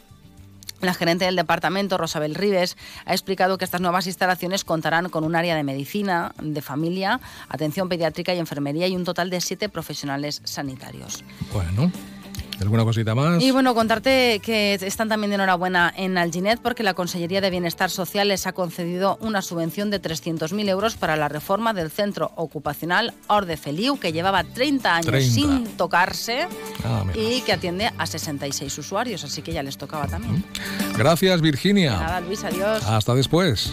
[0.80, 5.34] la gerente del departamento, Rosabel Rives, ha explicado que estas nuevas instalaciones contarán con un
[5.34, 10.42] área de medicina, de familia, atención pediátrica y enfermería y un total de siete profesionales
[10.44, 11.24] sanitarios.
[11.52, 11.90] Bueno,
[12.60, 13.42] ¿alguna cosita más?
[13.42, 17.90] Y bueno, contarte que están también de enhorabuena en Alginet porque la Consellería de Bienestar
[17.90, 23.14] Social les ha concedido una subvención de 300.000 euros para la reforma del centro ocupacional
[23.26, 25.34] Orde Feliu, que llevaba 30 años 30.
[25.34, 26.46] sin tocarse
[26.84, 27.16] menos.
[27.16, 30.44] y que atiende a 66 usuarios, así que ya les tocaba también.
[30.96, 31.92] Gracias, Virginia.
[31.92, 32.84] Nada, Luis, adiós.
[32.84, 33.72] Hasta después.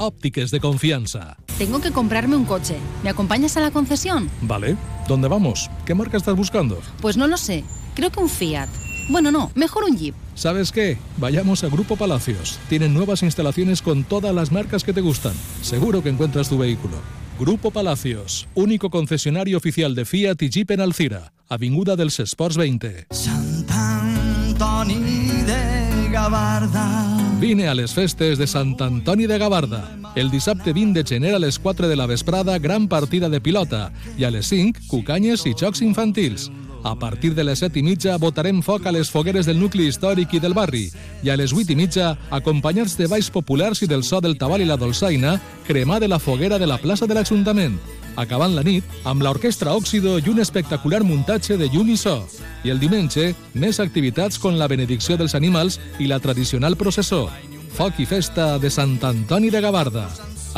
[0.00, 1.36] óptiques de confianza.
[1.58, 2.76] Tengo que comprarme un coche.
[3.04, 4.30] ¿Me acompañas a la concesión?
[4.40, 4.76] Vale,
[5.06, 5.70] ¿dónde vamos?
[5.84, 6.80] ¿Qué marca estás buscando?
[7.00, 7.64] Pues no lo sé.
[7.94, 8.68] Creo que un Fiat.
[9.10, 10.14] Bueno, no, mejor un Jeep.
[10.34, 10.96] ¿Sabes qué?
[11.18, 12.58] Vayamos a Grupo Palacios.
[12.68, 15.34] Tienen nuevas instalaciones con todas las marcas que te gustan.
[15.62, 16.96] Seguro que encuentras tu vehículo.
[17.38, 23.06] Grupo Palacios, único concesionario oficial de Fiat y Jeep en Alcira, Avinguda dels Esports 20.
[23.10, 26.99] Sant Antoni de Gavarda
[27.40, 29.80] Vine a les festes de Sant Antoni de Gavarda.
[30.14, 33.92] El dissabte 20 de gener a les 4 de la vesprada, gran partida de pilota.
[34.18, 36.50] I a les 5, cucanyes i jocs infantils.
[36.84, 40.34] A partir de les 7 i mitja votarem foc a les fogueres del nucli històric
[40.36, 40.90] i del barri.
[41.24, 44.60] I a les 8 i mitja, acompanyats de balls populars i del so del tabal
[44.60, 47.80] i la dolçaina, cremar de la foguera de la plaça de l'Ajuntament.
[48.20, 52.18] Acabant la nit, amb l'orquestra Òxido i un espectacular muntatge de llum i so.
[52.64, 57.28] I el diumenge, més activitats con la benedicció dels animals i la tradicional processó.
[57.76, 60.04] Foc i festa de Sant Antoni de Gavarda.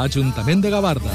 [0.03, 1.13] Ajuntament de Gavarda.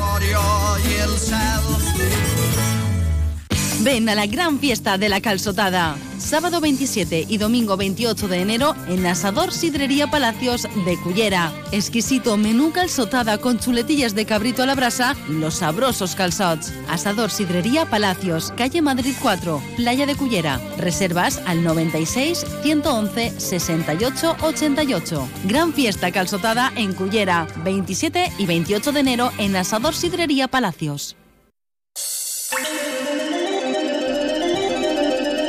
[3.88, 5.96] Ven a la gran fiesta de la calzotada.
[6.18, 11.54] Sábado 27 y domingo 28 de enero en Asador Sidrería Palacios de Cullera.
[11.72, 16.74] Exquisito menú calzotada con chuletillas de cabrito a la brasa y los sabrosos calzots.
[16.90, 20.60] Asador Sidrería Palacios, calle Madrid 4, Playa de Cullera.
[20.78, 25.30] Reservas al 96 111 68 88.
[25.46, 27.48] Gran fiesta calzotada en Cullera.
[27.64, 31.16] 27 y 28 de enero en Asador Sidrería Palacios.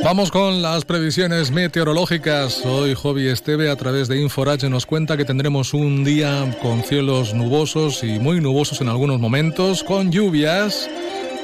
[0.05, 2.65] Vamos con las previsiones meteorológicas.
[2.65, 7.35] Hoy Jovi Esteve a través de Inforage nos cuenta que tendremos un día con cielos
[7.35, 10.89] nubosos y muy nubosos en algunos momentos, con lluvias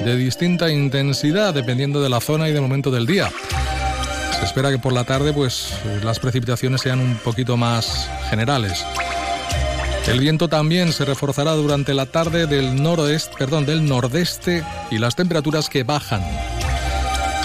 [0.05, 3.30] de distinta intensidad dependiendo de la zona y del momento del día.
[4.38, 8.84] Se espera que por la tarde pues las precipitaciones sean un poquito más generales.
[10.07, 15.16] El viento también se reforzará durante la tarde del noroeste, perdón, del nordeste y las
[15.16, 16.22] temperaturas que bajan.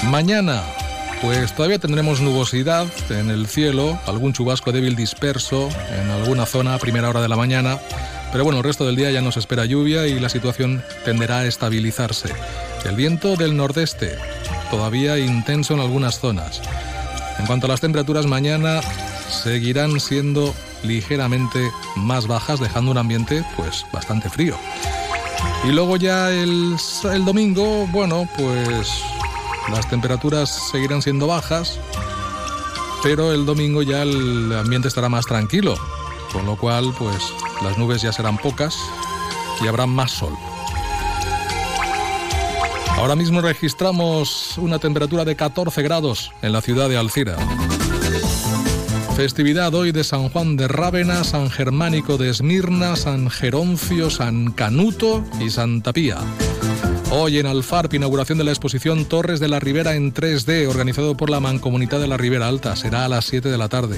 [0.04, 0.62] Mañana
[1.22, 6.80] pues todavía tendremos nubosidad en el cielo, algún chubasco débil disperso en alguna zona a
[6.80, 7.78] primera hora de la mañana,
[8.32, 11.46] pero bueno, el resto del día ya nos espera lluvia y la situación tenderá a
[11.46, 12.30] estabilizarse.
[12.86, 14.18] El viento del nordeste,
[14.72, 16.62] todavía intenso en algunas zonas.
[17.38, 18.82] En cuanto a las temperaturas, mañana
[19.30, 20.54] seguirán siendo
[20.84, 24.58] ligeramente más bajas, dejando un ambiente pues bastante frío.
[25.68, 26.76] Y luego ya el,
[27.12, 28.90] el domingo, bueno, pues
[29.72, 31.80] las temperaturas seguirán siendo bajas,
[33.04, 35.76] pero el domingo ya el ambiente estará más tranquilo,
[36.32, 38.78] con lo cual pues las nubes ya serán pocas
[39.62, 40.34] y habrá más sol.
[42.98, 47.38] Ahora mismo registramos una temperatura de 14 grados en la ciudad de Alcira.
[49.16, 55.24] Festividad hoy de San Juan de Rávena, San Germánico de Esmirna, San Geroncio, San Canuto
[55.40, 56.18] y Santa Pía.
[57.12, 61.32] Hoy en Alfarp, inauguración de la exposición Torres de la Ribera en 3D, organizado por
[61.32, 62.76] la Mancomunidad de la Ribera Alta.
[62.76, 63.98] Será a las 7 de la tarde.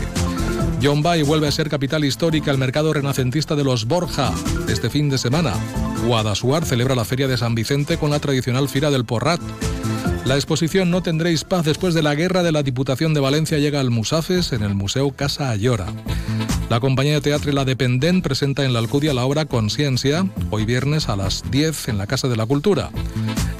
[0.81, 4.31] John Bay vuelve a ser capital histórica el mercado renacentista de los Borja
[4.69, 5.53] este fin de semana.
[6.05, 9.41] Guadasuar celebra la Feria de San Vicente con la tradicional Fira del Porrat.
[10.25, 13.81] La exposición No tendréis paz después de la guerra de la Diputación de Valencia llega
[13.81, 15.87] al Musafes en el Museo Casa Ayora.
[16.71, 21.09] La compañía de teatro La Dependent presenta en la Alcudia la obra Conciencia, hoy viernes
[21.09, 22.91] a las 10 en la Casa de la Cultura.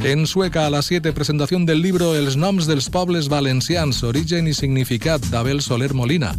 [0.01, 4.53] En Sueca a las 7 presentación del libro Els noms dels pobles valencians, origen y
[4.53, 6.31] significat d'Abel Soler Molina,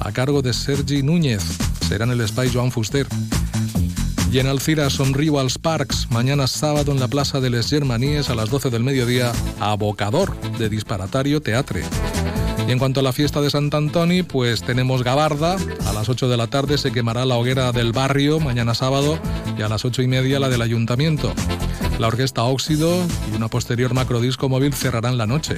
[0.00, 1.44] a cargo de Sergi Núñez.
[1.86, 3.06] Será en el Espai Joan Fuster.
[4.32, 8.34] Y en Alcira sonrío als Parks, mañana sábado en la Plaza de les Germaníes a
[8.34, 11.84] las 12 del mediodía, abocador de disparatario teatre.
[12.66, 15.56] Y en cuanto a la fiesta de Sant Antoni, pues tenemos Gabarda,
[15.86, 19.20] a las 8 de la tarde se quemará la hoguera del barrio, mañana sábado,
[19.56, 21.32] y a las 8 y media la del ayuntamiento.
[22.00, 22.92] La orquesta Óxido
[23.32, 25.54] y una posterior macrodisco móvil cerrarán la noche.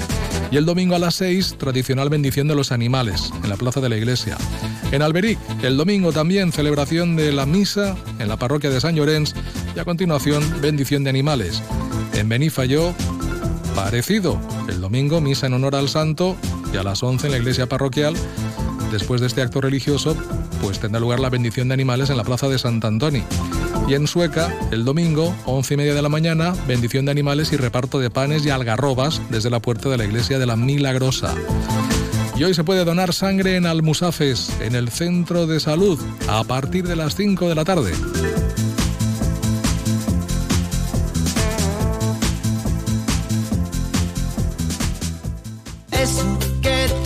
[0.51, 3.89] Y el domingo a las 6, tradicional bendición de los animales, en la plaza de
[3.89, 4.37] la iglesia.
[4.93, 9.33] En Alberic, el domingo también celebración de la misa en la parroquia de San Llorenç
[9.75, 11.63] y a continuación bendición de animales.
[12.13, 12.95] En Benifayó,
[13.75, 14.39] parecido,
[14.69, 16.37] el domingo misa en honor al santo
[16.73, 18.15] y a las 11 en la iglesia parroquial,
[18.91, 20.17] después de este acto religioso,
[20.61, 23.23] pues tendrá lugar la bendición de animales en la plaza de Sant Antoni.
[23.89, 27.57] Y en Sueca, el domingo, 11 y media de la mañana, bendición de animales y
[27.57, 31.35] reparto de panes y algarrobas desde la puerta de la iglesia de la Milagrosa.
[32.37, 35.99] Y hoy se puede donar sangre en Almusafes, en el centro de salud,
[36.29, 37.93] a partir de las 5 de la tarde.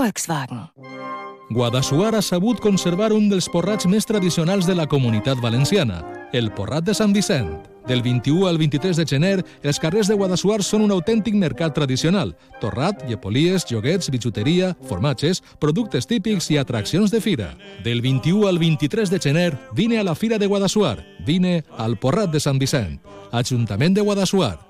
[0.00, 0.70] Volkswagen.
[1.50, 5.98] Guadassuar ha sabut conservar un dels porrats més tradicionals de la comunitat valenciana,
[6.32, 7.50] el porrat de Sant Vicent.
[7.88, 9.32] Del 21 al 23 de gener,
[9.66, 12.36] els carrers de Guadassuar són un autèntic mercat tradicional.
[12.62, 17.50] Torrat, llepolies, joguets, bitxuteria, formatges, productes típics i atraccions de fira.
[17.84, 21.00] Del 21 al 23 de gener, vine a la Fira de Guadassuar.
[21.26, 23.00] Vine al Porrat de Sant Vicent.
[23.32, 24.69] Ajuntament de Guadassuar.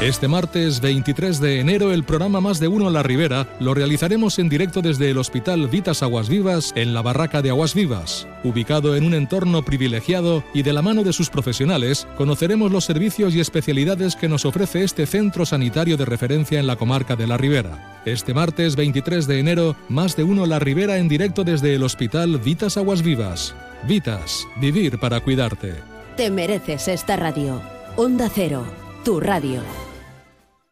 [0.00, 4.48] Este martes 23 de enero el programa Más de Uno la Ribera lo realizaremos en
[4.48, 8.26] directo desde el Hospital Vitas Aguas Vivas en la Barraca de Aguas Vivas.
[8.42, 13.34] Ubicado en un entorno privilegiado y de la mano de sus profesionales, conoceremos los servicios
[13.34, 17.38] y especialidades que nos ofrece este centro sanitario de referencia en la comarca de la
[17.38, 18.02] Ribera.
[18.04, 22.38] Este martes 23 de enero, Más de Uno la Ribera en directo desde el Hospital
[22.38, 23.54] Vitas Aguas Vivas.
[23.88, 25.74] Vitas, vivir para cuidarte.
[26.16, 27.62] Te mereces esta radio.
[27.96, 28.64] Onda Cero,
[29.04, 29.60] tu radio.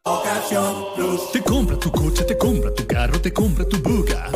[0.04, 1.32] Ocasión Plus.
[1.32, 4.30] Te compra tu coche, te compra tu carro, te compra tu buga.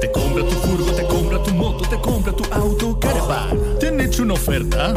[0.00, 3.78] Te compra tu furgo, te compra tu moto, te compra tu auto, caravan.
[3.80, 4.94] ¿Te han hecho una oferta?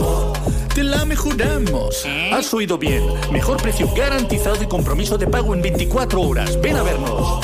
[0.76, 2.05] Te la mejoramos.
[2.32, 3.03] Has oído bien.
[3.32, 6.61] Mejor precio garantizado y compromiso de pago en 24 horas.
[6.61, 7.43] Ven a vernos.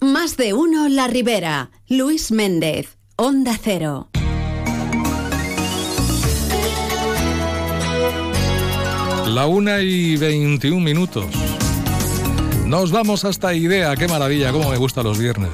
[0.00, 1.70] Más de uno La Ribera.
[1.88, 4.08] Luis Méndez, Onda Cero.
[9.36, 11.26] La una y 21 minutos.
[12.64, 13.94] Nos vamos hasta Idea.
[13.94, 15.50] Qué maravilla, cómo me gustan los viernes.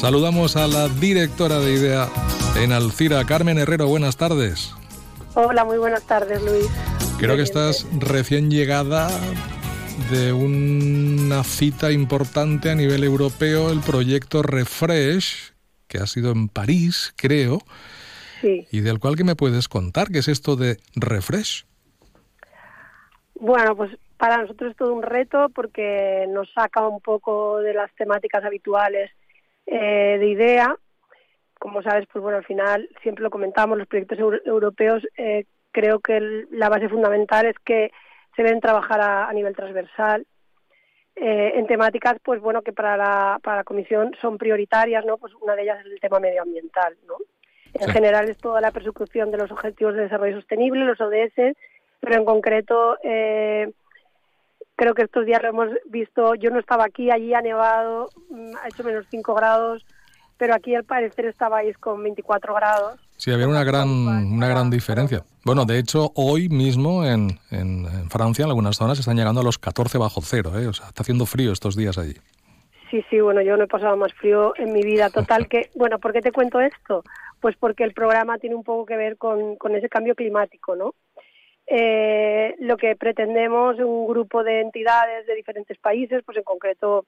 [0.00, 2.08] Saludamos a la directora de Idea
[2.56, 3.86] en Alcira, Carmen Herrero.
[3.86, 4.74] Buenas tardes.
[5.34, 6.66] Hola, muy buenas tardes, Luis.
[7.20, 9.08] Creo que estás recién llegada
[10.10, 15.52] de una cita importante a nivel europeo, el proyecto Refresh,
[15.86, 17.62] que ha sido en París, creo.
[18.40, 18.66] Sí.
[18.72, 21.67] Y del cual que me puedes contar, ¿qué es esto de Refresh?
[23.40, 27.92] Bueno, pues para nosotros es todo un reto porque nos saca un poco de las
[27.94, 29.10] temáticas habituales
[29.66, 30.74] eh, de idea.
[31.58, 36.00] Como sabes, pues bueno, al final siempre lo comentamos, los proyectos euro- europeos eh, creo
[36.00, 37.90] que el- la base fundamental es que
[38.34, 40.26] se deben trabajar a, a nivel transversal
[41.16, 45.18] eh, en temáticas, pues bueno, que para la, para la Comisión son prioritarias, ¿no?
[45.18, 47.16] Pues una de ellas es el tema medioambiental, ¿no?
[47.74, 51.56] En general es toda la persecución de los Objetivos de Desarrollo Sostenible, los ODS,
[52.00, 53.70] pero en concreto eh,
[54.76, 58.56] creo que estos días lo hemos visto, yo no estaba aquí, allí ha nevado, mm,
[58.62, 59.84] ha hecho menos 5 grados,
[60.36, 63.00] pero aquí al parecer estabais con 24 grados.
[63.16, 65.24] Sí, había una gran, una gran diferencia.
[65.44, 69.44] Bueno, de hecho, hoy mismo en, en- en Francia, en algunas zonas, están llegando a
[69.44, 70.52] los 14 bajo cero.
[70.56, 70.68] ¿eh?
[70.68, 72.14] O sea, está haciendo frío estos días allí.
[72.92, 75.10] Sí, sí, bueno, yo no he pasado más frío en mi vida.
[75.10, 77.02] Total que, bueno, ¿por qué te cuento esto?
[77.40, 80.94] Pues porque el programa tiene un poco que ver con, con ese cambio climático, ¿no?
[81.70, 87.04] Eh, lo que pretendemos un grupo de entidades de diferentes países, pues en concreto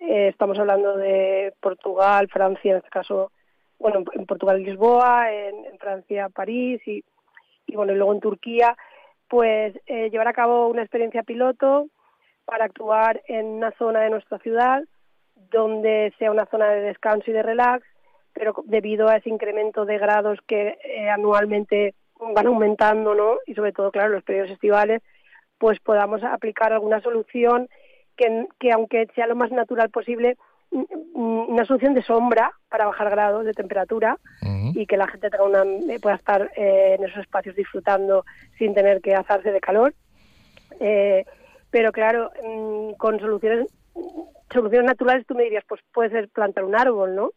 [0.00, 3.30] eh, estamos hablando de Portugal, Francia, en este caso,
[3.78, 7.04] bueno, en- Portugal Lisboa, en, Francia París y,
[7.66, 8.76] y bueno, y luego en Turquía,
[9.28, 11.86] pues eh, llevar a cabo una experiencia piloto
[12.44, 14.82] para actuar en una zona de nuestra ciudad
[15.50, 17.84] donde sea una zona de descanso y de relax,
[18.32, 21.94] pero debido a ese incremento de grados que eh, anualmente
[22.34, 23.36] van aumentando, ¿no?
[23.46, 25.02] Y sobre todo, claro, los periodos estivales,
[25.58, 27.68] pues podamos aplicar alguna solución
[28.16, 30.36] que, que aunque sea lo más natural posible,
[30.70, 34.18] mm, una solución de sombra para bajar grados de temperatura
[34.74, 38.24] y que la gente tenga una, eh, pueda estar eh, en esos espacios disfrutando
[38.58, 39.94] sin tener que asarse de calor.
[40.80, 41.24] Eh,
[41.70, 43.68] pero claro, mm, con soluciones
[44.52, 47.30] soluciones naturales tú me dirías, pues puede ser plantar un árbol, ¿no?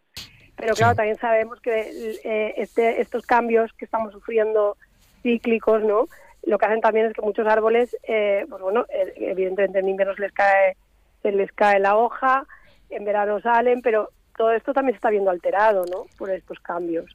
[0.58, 4.78] Pero claro, también sabemos que eh, este, estos cambios que estamos sufriendo
[5.22, 6.08] cíclicos, ¿no?
[6.44, 10.16] Lo que hacen también es que muchos árboles, eh, pues bueno, eh, evidentemente en invierno
[10.16, 10.78] se les cae,
[11.22, 12.46] se les cae la hoja,
[12.90, 16.06] en verano salen, pero todo esto también se está viendo alterado, ¿no?
[16.18, 17.06] Por estos cambios.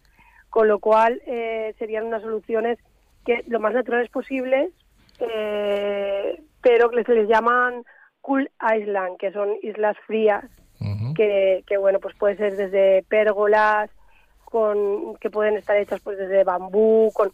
[0.48, 2.78] Con lo cual eh, serían unas soluciones
[3.24, 4.72] que lo más naturales posibles,
[5.20, 7.84] eh, pero que se les llaman
[8.20, 10.44] cool island, que son islas frías,
[11.14, 13.90] que, que bueno, pues puede ser desde pérgolas,
[14.44, 17.32] con que pueden estar hechas pues desde bambú, con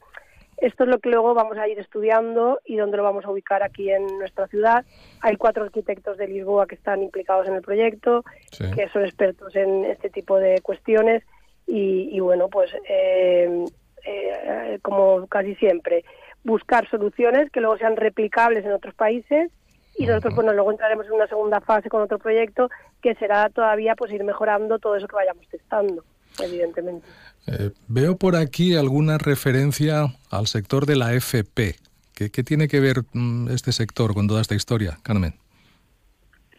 [0.58, 3.62] esto es lo que luego vamos a ir estudiando y donde lo vamos a ubicar
[3.62, 4.86] aquí en nuestra ciudad.
[5.20, 8.64] Hay cuatro arquitectos de Lisboa que están implicados en el proyecto, Sí.
[8.74, 11.22] que son expertos en este tipo de cuestiones
[11.66, 13.64] y, y bueno, pues eh,
[14.06, 16.04] eh, como casi siempre,
[16.42, 19.50] buscar soluciones que luego sean replicables en otros países
[19.98, 22.70] y nosotros bueno luego entraremos en una segunda fase con otro proyecto
[23.02, 26.04] que será todavía pues ir mejorando todo eso que vayamos testando
[26.42, 27.06] evidentemente
[27.48, 31.76] Eh, veo por aquí alguna referencia al sector de la FP.
[32.12, 35.34] ¿Qué, qué tiene que ver mm, este sector con toda esta historia, Carmen?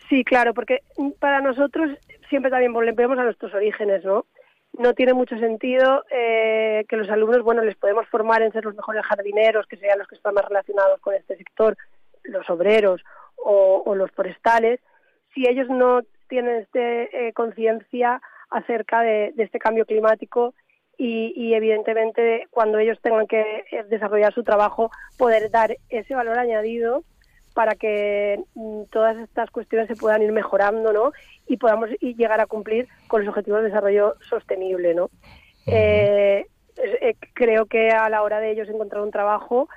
[0.07, 0.83] Sí, claro, porque
[1.19, 1.89] para nosotros
[2.29, 4.25] siempre también volvemos a nuestros orígenes, ¿no?
[4.79, 8.75] No tiene mucho sentido eh, que los alumnos, bueno, les podemos formar en ser los
[8.75, 11.75] mejores jardineros, que sean los que están más relacionados con este sector,
[12.23, 13.01] los obreros
[13.37, 14.79] o, o los forestales,
[15.33, 20.53] si ellos no tienen este, eh, conciencia acerca de, de este cambio climático
[20.97, 26.39] y, y, evidentemente cuando ellos tengan que eh, desarrollar su trabajo poder dar ese valor
[26.39, 27.03] añadido
[27.53, 31.11] para que mm, todas estas cuestiones se puedan ir mejorando, ¿no?
[31.47, 35.09] Y podamos llegar a cumplir con los objetivos de desarrollo sostenible, ¿no?
[35.67, 36.45] eh,
[37.01, 39.67] eh, creo que a la hora de ellos encontrar un trabajo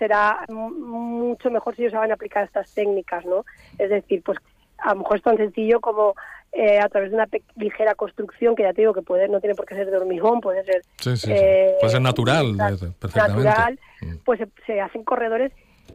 [0.00, 3.44] será mucho mejor si ellos saben aplicar estas técnicas, ¿no?
[3.78, 4.38] Es decir, pues
[4.78, 6.14] a lo mejor es tan sencillo como
[6.52, 9.54] eh, a través de una ligera construcción, que ya te digo que puede, no tiene
[9.54, 11.32] por qué ser de hormigón, puede ser Sí, sí, sí.
[11.32, 12.56] eh, Puede ser natural,
[12.98, 13.44] perfectamente.
[13.44, 13.78] natural,
[14.24, 15.52] pues se, se hacen corredores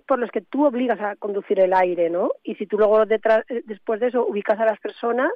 [0.08, 2.30] por los que tú obligas a conducir el aire, ¿no?
[2.44, 5.32] Y si tú luego detrás, eh, después de eso ubicas a las personas,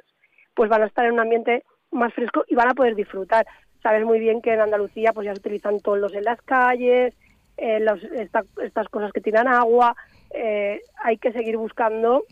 [0.54, 3.46] pues van a estar en un ambiente más fresco y van a poder disfrutar.
[3.82, 7.14] Sabes muy bien que en Andalucía pues ya se utilizan toldos en las calles,
[7.60, 9.94] eh, los- esta- estas cosas que tiran agua.
[10.32, 12.22] eh, hay que seguir buscando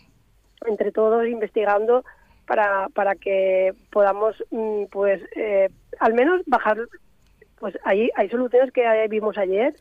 [0.67, 2.05] entre todos, investigando
[2.47, 5.69] para, para que podamos, mm, pues, eh,
[5.99, 6.79] al menos bajar
[7.59, 9.75] pues ahí hay soluciones que vimos ayer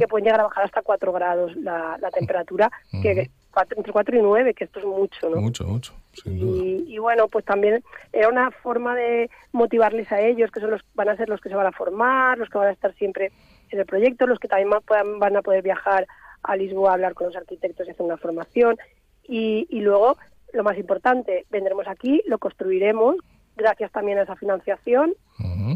[0.00, 2.68] que pueden llegar a bajar hasta 4 grados la, la temperatura,
[3.02, 5.40] que cuatro- entre 4 y 9, que esto es mucho, ¿no?
[5.40, 5.92] Mucho, mucho.
[6.12, 6.58] sin duda.
[6.64, 10.82] Y, y bueno, pues también era una forma de motivarles a ellos, que son los
[10.94, 13.30] van a ser los que se van a formar, los que van a estar siempre
[13.70, 16.06] en el proyecto, los que también puedan- van a poder viajar
[16.42, 18.76] a Lisboa a hablar con los arquitectos y hacer una formación.
[19.24, 20.16] Y, y luego,
[20.52, 23.16] lo más importante, vendremos aquí, lo construiremos,
[23.56, 25.14] gracias también a esa financiación,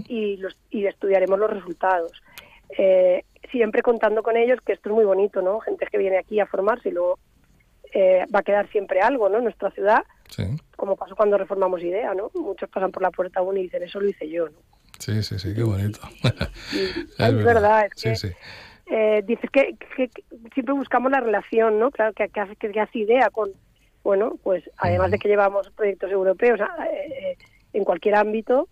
[0.08, 2.12] y, los, y estudiaremos los resultados.
[2.78, 5.60] Eh, siempre contando con ellos, que esto es muy bonito, ¿no?
[5.60, 7.18] Gente que viene aquí a formarse y luego
[7.92, 9.38] eh, va a quedar siempre algo, ¿no?
[9.38, 10.02] En nuestra ciudad,
[10.76, 12.30] como pasó cuando reformamos IDEA, ¿no?
[12.34, 14.58] Muchos pasan por la puerta uno y dicen, eso lo hice yo, ¿no?
[14.98, 16.00] Sí, sí, sí, qué bonito.
[17.18, 18.28] es verdad, es que sí.
[18.86, 20.22] eh, dices que, que- que
[20.54, 21.90] siempre buscamos la relación, ¿no?
[21.90, 23.50] Claro, que, que, que hace idea con,
[24.02, 27.38] bueno, pues además de que llevamos proyectos europeos a- eh, eh,
[27.72, 28.68] en cualquier ámbito,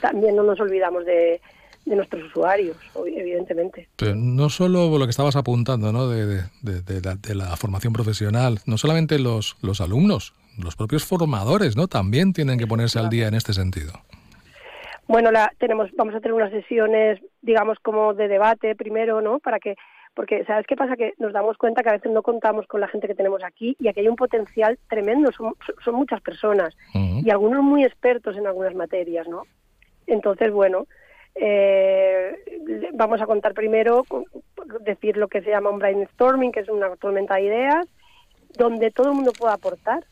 [0.00, 1.40] también no nos olvidamos de,
[1.86, 3.88] de nuestros usuarios, evidentemente.
[3.96, 6.08] Pero no solo lo que estabas apuntando, ¿no?
[6.08, 10.76] De, de- de- de la, de la formación profesional, no solamente los, los alumnos, los
[10.76, 11.88] propios formadores, ¿no?
[11.88, 13.92] También tienen que ponerse al día en este sentido.
[15.06, 19.38] Bueno, la, tenemos, vamos a tener unas sesiones, digamos, como de debate primero, ¿no?
[19.38, 19.76] Para que,
[20.14, 20.96] porque, ¿sabes qué pasa?
[20.96, 23.76] Que nos damos cuenta que a veces no contamos con la gente que tenemos aquí
[23.78, 28.46] y aquí hay un potencial tremendo, son, son muchas personas y algunos muy expertos en
[28.46, 29.42] algunas materias, ¿no?
[30.06, 30.86] Entonces, bueno,
[31.34, 32.36] eh,
[32.94, 34.04] vamos a contar primero,
[34.80, 37.86] decir lo que se llama un brainstorming, que es una tormenta de ideas,
[38.56, 40.04] donde todo el mundo pueda aportar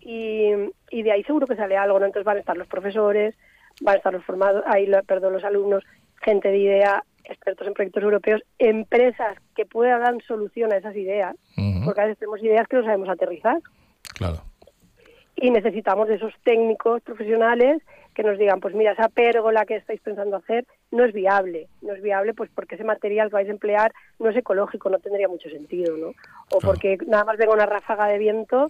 [0.00, 0.52] y,
[0.90, 2.06] y de ahí seguro que sale algo, ¿no?
[2.06, 3.34] Entonces van a estar los profesores,
[3.80, 5.84] van a estar los formados, ahí, perdón, los alumnos,
[6.22, 11.36] gente de idea, expertos en proyectos europeos, empresas que puedan dar solución a esas ideas,
[11.84, 13.58] porque a veces tenemos ideas que no sabemos aterrizar.
[14.14, 14.38] Claro.
[15.36, 17.80] Y necesitamos de esos técnicos profesionales
[18.14, 21.92] que nos digan, pues mira, esa pérgola que estáis pensando hacer no es viable, no
[21.92, 25.28] es viable pues porque ese material que vais a emplear no es ecológico, no tendría
[25.28, 26.08] mucho sentido, ¿no?
[26.50, 28.66] O porque nada más venga una ráfaga de viento,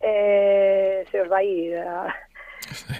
[0.00, 1.76] eh, se os va a ir.
[1.78, 2.14] a-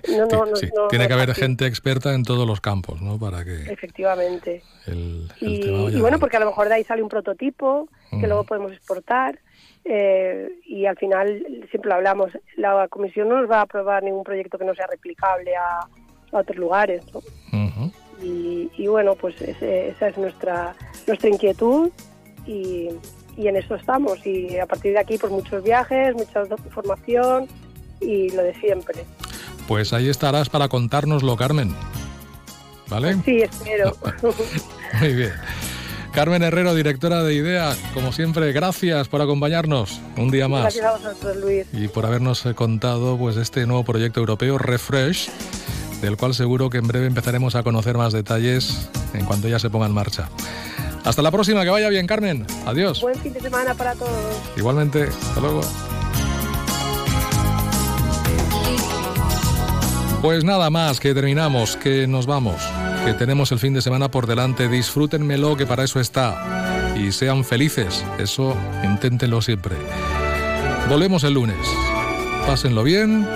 [0.09, 3.19] No, no, no, Sí, no, tiene que haber gente experta en todos los campos, ¿no?
[3.19, 4.63] Para que Efectivamente.
[4.87, 7.09] el, el Y, tema vaya y bueno, porque a lo mejor de ahí sale un
[7.09, 9.39] prototipo que luego podemos exportar
[9.85, 14.23] eh, y al final, siempre lo hablamos, la comisión no nos va a aprobar ningún
[14.25, 17.03] proyecto que no sea replicable a, a otros lugares.
[17.13, 17.21] ¿no?
[18.23, 20.75] y, y bueno, pues ese- esa es nuestra,
[21.07, 21.91] nuestra inquietud
[22.47, 22.89] y,
[23.37, 24.25] y en eso estamos.
[24.27, 27.49] Y a partir de aquí, pues muchos viajes, mucha formación
[28.01, 29.05] y lo de siempre.
[29.69, 31.75] Pues ahí estarás para contárnoslo, Carmen.
[32.89, 33.17] ¿Vale?
[33.25, 33.97] Sí, espero.
[35.01, 35.33] Muy bien.
[36.13, 40.93] Carmen Herrero, directora de IDEA, como siempre, gracias por acompañarnos un día más Gracias a
[40.99, 41.67] vosotros, Luis.
[41.73, 45.31] y por habernos contado pues este nuevo proyecto europeo Refresh,
[46.03, 49.71] del cual seguro que en breve empezaremos a conocer más detalles en cuanto ya se
[49.71, 50.29] ponga en marcha.
[51.03, 52.47] Hasta la próxima, que vaya bien, Carmen.
[52.67, 53.01] Adiós.
[53.01, 54.13] Buen fin de semana para todos.
[54.59, 55.63] Igualmente, hasta luego.
[60.23, 62.63] Pues nada más, que terminamos, que nos vamos.
[63.05, 64.69] que tenemos el fin de semana por delante.
[64.69, 66.95] Disfrútenmelo, que para eso está.
[66.97, 68.05] Y sean felices.
[68.21, 69.75] Eso inténtenlo siempre.
[70.89, 71.57] Volvemos el lunes.
[72.47, 73.27] Pásenlo bien.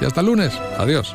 [0.00, 0.52] Y hasta el lunes.
[0.78, 1.14] Adiós.